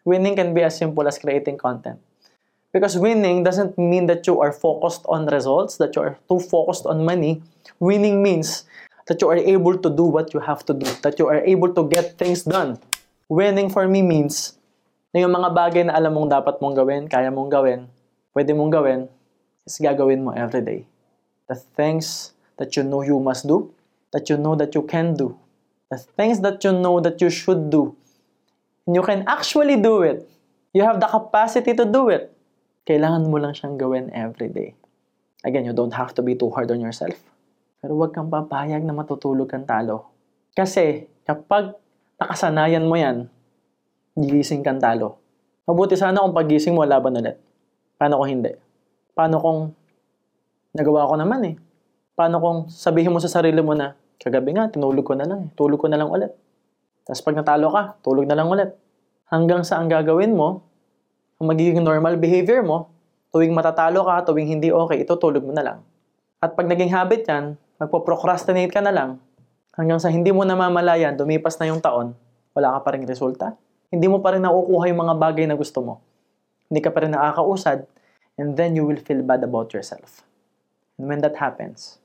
Winning 0.05 0.37
can 0.37 0.55
be 0.55 0.63
as 0.63 0.77
simple 0.77 1.07
as 1.07 1.19
creating 1.19 1.59
content. 1.59 2.01
Because 2.73 2.97
winning 2.97 3.43
doesn't 3.43 3.77
mean 3.77 4.07
that 4.07 4.27
you 4.27 4.41
are 4.41 4.53
focused 4.53 5.03
on 5.09 5.27
results, 5.27 5.77
that 5.79 5.97
you 5.97 6.03
are 6.03 6.19
too 6.29 6.39
focused 6.39 6.87
on 6.87 7.05
money. 7.05 7.43
Winning 7.81 8.23
means 8.23 8.65
that 9.09 9.21
you 9.21 9.29
are 9.29 9.37
able 9.37 9.77
to 9.77 9.91
do 9.91 10.05
what 10.05 10.33
you 10.33 10.41
have 10.41 10.65
to 10.67 10.75
do, 10.75 10.87
that 11.03 11.19
you 11.19 11.27
are 11.27 11.43
able 11.45 11.75
to 11.75 11.89
get 11.89 12.17
things 12.17 12.45
done. 12.45 12.79
Winning 13.29 13.69
for 13.69 13.89
me 13.89 14.03
means 14.03 14.57
na 15.11 15.27
yung 15.27 15.35
mga 15.35 15.49
bagay 15.51 15.83
na 15.87 15.95
alam 15.99 16.15
mong 16.15 16.31
dapat 16.31 16.63
mong 16.63 16.75
gawin, 16.79 17.03
kaya 17.11 17.35
mong 17.35 17.51
gawin, 17.51 17.91
pwede 18.31 18.55
mong 18.55 18.71
gawin, 18.71 19.01
is 19.67 19.79
gagawin 19.83 20.23
mo 20.23 20.31
every 20.31 20.63
day. 20.63 20.81
The 21.51 21.59
things 21.59 22.31
that 22.63 22.79
you 22.79 22.87
know 22.87 23.03
you 23.03 23.19
must 23.19 23.47
do, 23.47 23.75
that 24.15 24.31
you 24.31 24.39
know 24.39 24.55
that 24.55 24.71
you 24.75 24.87
can 24.87 25.19
do, 25.19 25.35
the 25.91 25.99
things 25.99 26.39
that 26.47 26.63
you 26.63 26.71
know 26.71 27.03
that 27.03 27.19
you 27.19 27.27
should 27.27 27.75
do, 27.75 27.95
and 28.87 28.95
you 28.95 29.03
can 29.03 29.27
actually 29.27 29.79
do 29.79 30.07
it. 30.07 30.23
You 30.71 30.87
have 30.87 31.03
the 31.03 31.11
capacity 31.11 31.75
to 31.75 31.83
do 31.83 32.11
it. 32.15 32.31
Kailangan 32.87 33.27
mo 33.27 33.43
lang 33.43 33.55
siyang 33.55 33.75
gawin 33.75 34.15
every 34.15 34.47
day. 34.47 34.79
Again, 35.43 35.67
you 35.67 35.75
don't 35.75 35.95
have 35.95 36.15
to 36.15 36.23
be 36.23 36.39
too 36.39 36.55
hard 36.55 36.71
on 36.71 36.79
yourself. 36.79 37.19
Pero 37.83 37.99
huwag 37.99 38.15
kang 38.15 38.31
papayag 38.31 38.87
na 38.87 38.95
matutulog 38.95 39.51
kang 39.51 39.67
talo. 39.67 40.07
Kasi 40.55 41.11
kapag 41.27 41.75
nakasanayan 42.21 42.87
mo 42.87 42.95
yan, 42.95 43.27
gigising 44.17 44.65
kang 44.65 44.81
talo. 44.83 45.19
Mabuti 45.67 45.95
sana 45.95 46.23
kung 46.25 46.35
pagising 46.35 46.75
mo, 46.75 46.83
laban 46.83 47.19
ulit. 47.19 47.39
Paano 47.95 48.19
kung 48.19 48.31
hindi? 48.31 48.53
Paano 49.15 49.37
kung 49.39 49.59
nagawa 50.75 51.11
ko 51.11 51.15
naman 51.19 51.41
eh? 51.47 51.55
Paano 52.17 52.37
kung 52.43 52.59
sabihin 52.71 53.13
mo 53.15 53.23
sa 53.23 53.31
sarili 53.31 53.61
mo 53.63 53.77
na, 53.77 53.95
Kagabi 54.21 54.53
nga, 54.53 54.69
tinulog 54.69 55.01
ko 55.01 55.17
na 55.17 55.25
lang. 55.25 55.49
eh. 55.49 55.51
Tulog 55.57 55.81
ko 55.81 55.89
na 55.89 55.97
lang 55.97 56.13
ulit. 56.13 56.29
Tapos 57.09 57.25
pag 57.25 57.33
natalo 57.41 57.73
ka, 57.73 57.97
tulog 58.05 58.29
na 58.29 58.37
lang 58.37 58.53
ulit. 58.53 58.77
Hanggang 59.33 59.65
sa 59.65 59.81
ang 59.81 59.89
gagawin 59.89 60.37
mo, 60.37 60.61
ang 61.41 61.49
magiging 61.49 61.81
normal 61.81 62.21
behavior 62.21 62.61
mo, 62.61 62.93
tuwing 63.33 63.57
matatalo 63.57 64.05
ka, 64.05 64.29
tuwing 64.29 64.53
hindi 64.53 64.69
okay, 64.69 65.09
ito 65.09 65.17
tulog 65.17 65.49
mo 65.49 65.57
na 65.57 65.65
lang. 65.65 65.79
At 66.37 66.53
pag 66.53 66.69
naging 66.69 66.93
habit 66.93 67.25
yan, 67.25 67.57
magpo-procrastinate 67.81 68.69
ka 68.69 68.85
na 68.85 68.93
lang, 68.93 69.11
hanggang 69.73 69.97
sa 69.97 70.13
hindi 70.13 70.29
mo 70.37 70.45
namamalayan, 70.45 71.17
dumipas 71.17 71.57
na 71.57 71.73
yung 71.73 71.81
taon, 71.81 72.13
wala 72.53 72.77
ka 72.77 72.79
pa 72.85 72.89
rin 72.93 73.09
resulta. 73.09 73.57
Hindi 73.91 74.07
mo 74.07 74.23
pa 74.23 74.39
rin 74.39 74.47
nakukuha 74.47 74.87
yung 74.87 75.03
mga 75.03 75.15
bagay 75.19 75.45
na 75.51 75.59
gusto 75.59 75.83
mo. 75.83 75.99
Hindi 76.71 76.79
ka 76.79 76.95
pa 76.95 77.03
rin 77.03 77.11
nakakausad, 77.11 77.91
and 78.39 78.55
then 78.55 78.79
you 78.79 78.87
will 78.87 79.03
feel 79.03 79.19
bad 79.27 79.43
about 79.43 79.75
yourself. 79.75 80.23
And 80.95 81.11
when 81.11 81.19
that 81.27 81.35
happens, 81.35 81.99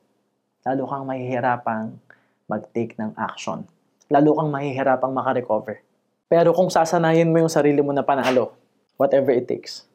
lalo 0.66 0.90
kang 0.90 1.06
mahihirapang 1.06 2.02
mag-take 2.50 2.98
ng 2.98 3.14
action. 3.22 3.70
Lalo 4.10 4.34
kang 4.34 4.50
mahihirapang 4.50 5.14
makarecover. 5.14 5.86
Pero 6.26 6.58
kung 6.58 6.74
sasanayin 6.74 7.30
mo 7.30 7.38
yung 7.46 7.54
sarili 7.54 7.86
mo 7.86 7.94
na 7.94 8.02
panalo, 8.02 8.58
whatever 8.98 9.30
it 9.30 9.46
takes, 9.46 9.86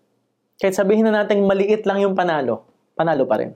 kahit 0.62 0.78
sabihin 0.78 1.10
na 1.10 1.26
natin 1.26 1.42
maliit 1.42 1.82
lang 1.90 1.98
yung 2.06 2.14
panalo, 2.14 2.62
panalo 2.94 3.26
pa 3.26 3.42
rin. 3.42 3.50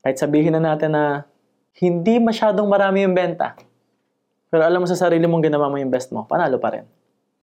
Kahit 0.00 0.16
sabihin 0.16 0.56
na 0.56 0.72
natin 0.72 0.96
na 0.96 1.28
hindi 1.76 2.16
masyadong 2.16 2.64
marami 2.64 3.04
yung 3.04 3.12
benta, 3.12 3.60
pero 4.48 4.64
alam 4.64 4.80
mo 4.80 4.88
sa 4.88 4.96
sarili 4.96 5.28
mong 5.28 5.44
ginawa 5.44 5.68
mo 5.68 5.76
yung 5.76 5.92
best 5.92 6.08
mo, 6.16 6.24
panalo 6.24 6.56
pa 6.56 6.72
rin. 6.72 6.88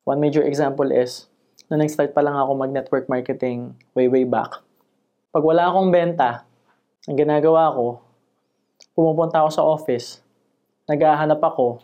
One 0.05 0.21
major 0.21 0.45
example 0.45 0.93
is, 0.93 1.25
na 1.65 1.81
nag-start 1.81 2.13
pa 2.13 2.21
lang 2.21 2.37
ako 2.37 2.53
mag-network 2.53 3.09
marketing 3.09 3.73
way, 3.97 4.05
way 4.05 4.21
back. 4.21 4.61
Pag 5.33 5.41
wala 5.41 5.65
akong 5.65 5.89
benta, 5.89 6.45
ang 7.09 7.17
ginagawa 7.17 7.73
ko, 7.73 8.05
pumupunta 8.93 9.41
ako 9.41 9.49
sa 9.49 9.65
office, 9.65 10.21
naghahanap 10.85 11.41
ako 11.41 11.81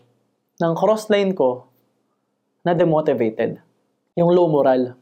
ng 0.62 0.74
cross-line 0.78 1.34
ko 1.34 1.66
na 2.62 2.78
demotivated. 2.78 3.58
Yung 4.14 4.30
low 4.30 4.46
moral. 4.46 4.94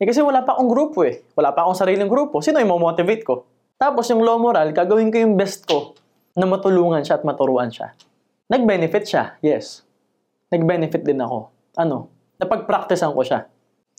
Eh 0.00 0.08
kasi 0.08 0.24
wala 0.24 0.40
pa 0.40 0.56
akong 0.56 0.72
grupo 0.72 1.04
eh. 1.04 1.20
Wala 1.36 1.52
pa 1.52 1.68
akong 1.68 1.76
sariling 1.76 2.08
grupo. 2.08 2.40
Sino 2.40 2.56
yung 2.56 2.80
motivate 2.80 3.28
ko? 3.28 3.44
Tapos 3.76 4.08
yung 4.08 4.24
low 4.24 4.40
moral, 4.40 4.72
gagawin 4.72 5.12
ko 5.12 5.20
yung 5.20 5.36
best 5.36 5.68
ko 5.68 5.92
na 6.32 6.48
matulungan 6.48 7.04
siya 7.04 7.20
at 7.20 7.28
maturuan 7.28 7.68
siya. 7.68 7.92
Nag-benefit 8.48 9.04
siya, 9.04 9.36
yes. 9.44 9.84
Nag-benefit 10.48 11.04
din 11.04 11.20
ako. 11.20 11.59
Ano? 11.78 12.10
Napag-practicean 12.40 13.12
ko 13.14 13.22
siya. 13.22 13.46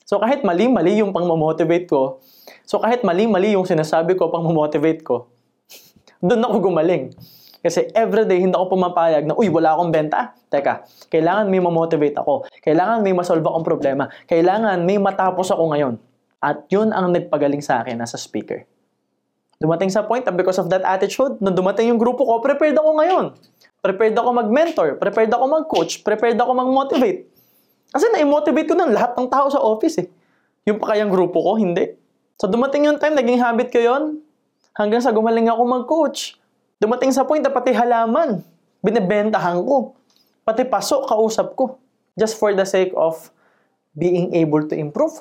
So 0.04 0.20
kahit 0.20 0.44
mali-mali 0.44 1.00
yung 1.00 1.16
pang-motivate 1.16 1.88
ko, 1.88 2.20
so 2.68 2.84
kahit 2.84 3.06
mali-mali 3.06 3.56
yung 3.56 3.64
sinasabi 3.64 4.20
ko 4.20 4.28
pang-motivate 4.28 5.06
ko, 5.06 5.32
doon 6.26 6.44
ako 6.44 6.72
gumaling. 6.72 7.16
Kasi 7.62 7.94
everyday 7.94 8.42
hindi 8.42 8.58
ako 8.58 8.74
pumapayag 8.74 9.30
na, 9.30 9.38
uy, 9.38 9.48
wala 9.54 9.78
akong 9.78 9.94
benta. 9.94 10.34
Teka, 10.50 10.84
kailangan 11.14 11.46
may 11.46 11.62
ma-motivate 11.62 12.18
ako. 12.18 12.50
Kailangan 12.60 13.06
may 13.06 13.14
masolve 13.14 13.46
akong 13.46 13.64
problema. 13.64 14.10
Kailangan 14.26 14.82
may 14.82 14.98
matapos 14.98 15.54
ako 15.54 15.70
ngayon. 15.70 15.96
At 16.42 16.66
yun 16.74 16.90
ang 16.90 17.14
nagpagaling 17.14 17.62
sa 17.62 17.86
akin 17.86 18.02
as 18.02 18.18
a 18.18 18.20
speaker. 18.20 18.66
Dumating 19.62 19.94
sa 19.94 20.02
point 20.02 20.26
because 20.34 20.58
of 20.58 20.74
that 20.74 20.82
attitude, 20.82 21.38
nung 21.38 21.54
dumating 21.54 21.94
yung 21.94 22.02
grupo 22.02 22.26
ko, 22.26 22.42
prepared 22.42 22.74
ako 22.74 22.98
ngayon. 22.98 23.26
Prepared 23.80 24.18
ako 24.18 24.30
mag-mentor, 24.34 24.98
prepared 24.98 25.30
ako 25.30 25.46
mag-coach, 25.46 26.02
prepared 26.02 26.42
ako 26.42 26.52
mag-motivate. 26.58 27.31
Kasi 27.92 28.08
na-motivate 28.16 28.72
ko 28.72 28.76
ng 28.80 28.96
lahat 28.96 29.20
ng 29.20 29.28
tao 29.28 29.52
sa 29.52 29.60
office 29.60 30.00
eh. 30.00 30.08
Yung 30.64 30.80
pa 30.80 30.96
kayang 30.96 31.12
grupo 31.12 31.44
ko, 31.44 31.60
hindi. 31.60 31.92
So 32.40 32.48
dumating 32.48 32.88
yung 32.88 32.98
time, 32.98 33.14
naging 33.14 33.38
habit 33.38 33.70
ko 33.70 33.78
yon 33.84 34.24
hanggang 34.74 35.04
sa 35.04 35.12
gumaling 35.12 35.52
ako 35.52 35.62
mag-coach. 35.68 36.40
Dumating 36.82 37.14
sa 37.14 37.28
point 37.28 37.44
na 37.44 37.54
pati 37.54 37.76
halaman, 37.76 38.42
binebentahan 38.82 39.62
ko. 39.62 39.94
Pati 40.42 40.66
paso, 40.66 41.06
kausap 41.06 41.54
ko. 41.54 41.78
Just 42.18 42.40
for 42.40 42.56
the 42.56 42.66
sake 42.66 42.96
of 42.98 43.30
being 43.94 44.34
able 44.34 44.64
to 44.66 44.74
improve 44.74 45.14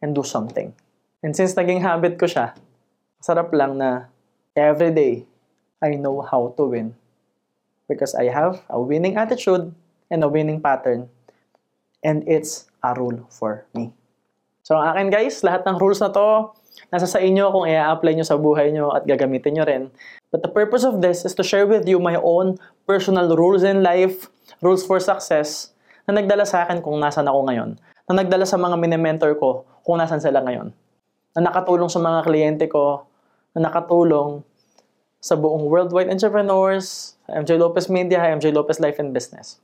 and 0.00 0.16
do 0.16 0.24
something. 0.24 0.72
And 1.22 1.36
since 1.36 1.54
naging 1.54 1.84
habit 1.84 2.18
ko 2.18 2.26
siya, 2.26 2.56
sarap 3.22 3.54
lang 3.54 3.78
na 3.78 4.10
every 4.58 4.90
day, 4.90 5.22
I 5.78 5.94
know 5.94 6.24
how 6.24 6.50
to 6.58 6.62
win. 6.66 6.98
Because 7.86 8.18
I 8.18 8.32
have 8.32 8.64
a 8.66 8.80
winning 8.82 9.14
attitude 9.14 9.70
and 10.10 10.20
a 10.24 10.28
winning 10.28 10.58
pattern. 10.58 11.06
And 12.02 12.26
it's 12.26 12.66
a 12.82 12.92
rule 12.98 13.22
for 13.30 13.66
me. 13.72 13.94
So 14.62 14.78
ang 14.78 14.94
akin 14.94 15.08
guys, 15.10 15.42
lahat 15.42 15.66
ng 15.66 15.78
rules 15.78 15.98
na 16.02 16.10
to, 16.10 16.54
nasa 16.90 17.06
sa 17.06 17.18
inyo 17.18 17.50
kung 17.50 17.66
i-apply 17.66 18.14
nyo 18.14 18.26
sa 18.26 18.38
buhay 18.38 18.70
nyo 18.70 18.94
at 18.94 19.06
gagamitin 19.06 19.58
nyo 19.58 19.64
rin. 19.66 19.82
But 20.30 20.46
the 20.46 20.50
purpose 20.50 20.82
of 20.82 21.02
this 21.02 21.26
is 21.26 21.34
to 21.38 21.44
share 21.44 21.66
with 21.66 21.86
you 21.86 21.98
my 22.02 22.18
own 22.18 22.58
personal 22.86 23.30
rules 23.34 23.62
in 23.62 23.82
life, 23.82 24.30
rules 24.62 24.82
for 24.86 24.98
success, 24.98 25.74
na 26.06 26.18
nagdala 26.18 26.46
sa 26.46 26.66
akin 26.66 26.82
kung 26.82 26.98
nasan 26.98 27.26
ako 27.26 27.46
ngayon. 27.50 27.70
Na 28.10 28.22
nagdala 28.22 28.46
sa 28.46 28.58
mga 28.58 28.78
mini-mentor 28.78 29.38
ko 29.38 29.66
kung 29.86 29.98
nasan 29.98 30.22
sila 30.22 30.42
ngayon. 30.42 30.74
Na 31.38 31.50
nakatulong 31.50 31.90
sa 31.90 32.02
mga 32.02 32.26
kliyente 32.26 32.66
ko, 32.66 33.06
na 33.54 33.70
nakatulong 33.70 34.42
sa 35.22 35.38
buong 35.38 35.70
worldwide 35.70 36.10
entrepreneurs, 36.10 37.14
MJ 37.30 37.54
Lopez 37.54 37.86
Media, 37.86 38.26
MJ 38.34 38.50
Lopez 38.50 38.82
Life 38.82 38.98
and 38.98 39.14
Business. 39.14 39.62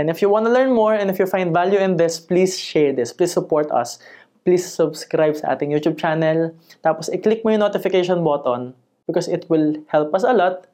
And 0.00 0.08
if 0.08 0.22
you 0.24 0.32
want 0.32 0.46
to 0.46 0.50
learn 0.50 0.72
more 0.72 0.96
and 0.96 1.12
if 1.12 1.18
you 1.20 1.26
find 1.26 1.52
value 1.52 1.76
in 1.76 2.00
this, 2.00 2.16
please 2.18 2.56
share 2.56 2.96
this. 2.96 3.12
Please 3.12 3.36
support 3.36 3.68
us. 3.68 4.00
Please 4.48 4.64
subscribe 4.64 5.36
sa 5.36 5.52
ating 5.52 5.68
YouTube 5.68 6.00
channel. 6.00 6.56
Tapos 6.80 7.12
i-click 7.12 7.44
mo 7.44 7.52
yung 7.52 7.60
notification 7.60 8.24
button 8.24 8.72
because 9.04 9.28
it 9.28 9.44
will 9.52 9.76
help 9.92 10.16
us 10.16 10.24
a 10.24 10.32
lot 10.32 10.64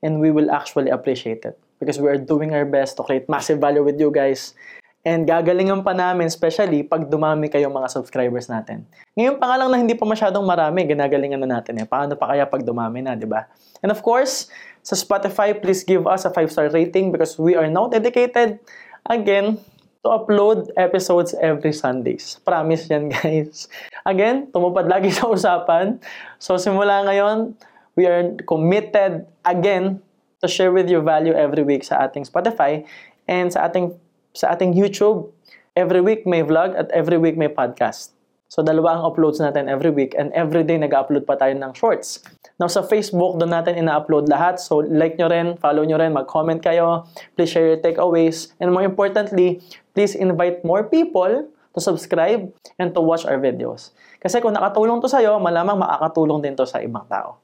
and 0.00 0.16
we 0.16 0.32
will 0.32 0.48
actually 0.48 0.88
appreciate 0.88 1.44
it 1.44 1.60
because 1.76 2.00
we 2.00 2.08
are 2.08 2.16
doing 2.16 2.56
our 2.56 2.64
best 2.64 2.96
to 2.96 3.04
create 3.04 3.28
massive 3.28 3.60
value 3.60 3.84
with 3.84 4.00
you 4.00 4.08
guys. 4.08 4.56
And 5.00 5.24
gagalingan 5.24 5.80
pa 5.80 5.96
namin, 5.96 6.28
especially 6.28 6.84
pag 6.84 7.08
dumami 7.08 7.48
kayong 7.48 7.72
mga 7.72 7.88
subscribers 7.88 8.52
natin. 8.52 8.84
Ngayon 9.16 9.40
pa 9.40 9.48
nga 9.48 9.56
lang 9.56 9.72
na 9.72 9.80
hindi 9.80 9.96
pa 9.96 10.04
masyadong 10.04 10.44
marami, 10.44 10.84
ginagalingan 10.84 11.40
na 11.40 11.56
natin 11.56 11.80
eh. 11.80 11.88
Paano 11.88 12.20
pa 12.20 12.28
kaya 12.28 12.44
pag 12.44 12.60
dumami 12.60 13.00
na, 13.00 13.16
di 13.16 13.24
ba? 13.24 13.48
And 13.80 13.88
of 13.88 14.04
course, 14.04 14.52
sa 14.84 14.92
Spotify, 14.92 15.56
please 15.56 15.88
give 15.88 16.04
us 16.04 16.28
a 16.28 16.30
5-star 16.32 16.68
rating 16.76 17.16
because 17.16 17.40
we 17.40 17.56
are 17.56 17.64
now 17.64 17.88
dedicated, 17.88 18.60
again, 19.08 19.56
to 20.04 20.08
upload 20.12 20.68
episodes 20.76 21.32
every 21.40 21.72
Sundays. 21.72 22.36
Promise 22.44 22.92
yan, 22.92 23.08
guys. 23.16 23.72
Again, 24.04 24.52
tumupad 24.52 24.84
lagi 24.84 25.12
sa 25.12 25.32
usapan. 25.32 25.96
So, 26.36 26.60
simula 26.60 27.08
ngayon, 27.08 27.56
we 27.96 28.04
are 28.04 28.36
committed 28.44 29.24
again 29.48 30.04
to 30.40 30.46
share 30.48 30.72
with 30.72 30.88
you 30.92 31.00
value 31.04 31.36
every 31.36 31.64
week 31.64 31.84
sa 31.84 32.04
ating 32.04 32.24
Spotify 32.24 32.84
and 33.28 33.52
sa 33.52 33.68
ating 33.68 33.92
sa 34.34 34.54
ating 34.54 34.74
YouTube. 34.74 35.30
Every 35.74 36.02
week 36.02 36.26
may 36.26 36.42
vlog 36.42 36.74
at 36.74 36.90
every 36.90 37.18
week 37.18 37.38
may 37.38 37.50
podcast. 37.50 38.14
So 38.50 38.66
dalawa 38.66 38.98
ang 38.98 39.06
uploads 39.06 39.38
natin 39.38 39.70
every 39.70 39.94
week 39.94 40.18
and 40.18 40.34
every 40.34 40.66
day 40.66 40.74
nag-upload 40.74 41.22
pa 41.22 41.38
tayo 41.38 41.54
ng 41.54 41.70
shorts. 41.70 42.18
Now 42.58 42.66
sa 42.66 42.82
Facebook, 42.82 43.38
doon 43.38 43.54
natin 43.54 43.78
ina-upload 43.78 44.26
lahat. 44.26 44.58
So 44.58 44.82
like 44.82 45.14
nyo 45.22 45.30
rin, 45.30 45.54
follow 45.62 45.86
nyo 45.86 46.02
rin, 46.02 46.10
mag-comment 46.10 46.58
kayo. 46.58 47.06
Please 47.38 47.54
share 47.54 47.70
your 47.70 47.78
takeaways. 47.78 48.50
And 48.58 48.74
more 48.74 48.82
importantly, 48.82 49.62
please 49.94 50.18
invite 50.18 50.66
more 50.66 50.82
people 50.82 51.46
to 51.46 51.78
subscribe 51.78 52.50
and 52.82 52.90
to 52.90 52.98
watch 52.98 53.22
our 53.22 53.38
videos. 53.38 53.94
Kasi 54.18 54.42
kung 54.42 54.58
nakatulong 54.58 54.98
to 54.98 55.06
sa'yo, 55.06 55.38
malamang 55.38 55.78
makakatulong 55.78 56.42
din 56.42 56.58
to 56.58 56.66
sa 56.66 56.82
ibang 56.82 57.06
tao. 57.06 57.38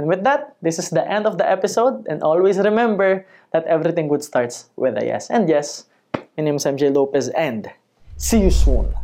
And 0.00 0.08
with 0.08 0.24
that, 0.24 0.56
this 0.64 0.80
is 0.80 0.88
the 0.94 1.02
end 1.02 1.26
of 1.26 1.36
the 1.36 1.44
episode. 1.44 2.08
And 2.08 2.24
always 2.24 2.56
remember 2.56 3.28
that 3.52 3.68
everything 3.68 4.08
good 4.08 4.24
starts 4.24 4.72
with 4.80 4.96
a 4.96 5.04
yes. 5.04 5.28
And 5.28 5.44
yes, 5.44 5.87
my 6.38 6.44
name 6.44 6.54
is 6.54 6.64
MJ 6.64 6.94
Lopez, 6.94 7.30
and 7.30 7.68
see 8.16 8.40
you 8.40 8.50
soon. 8.52 8.94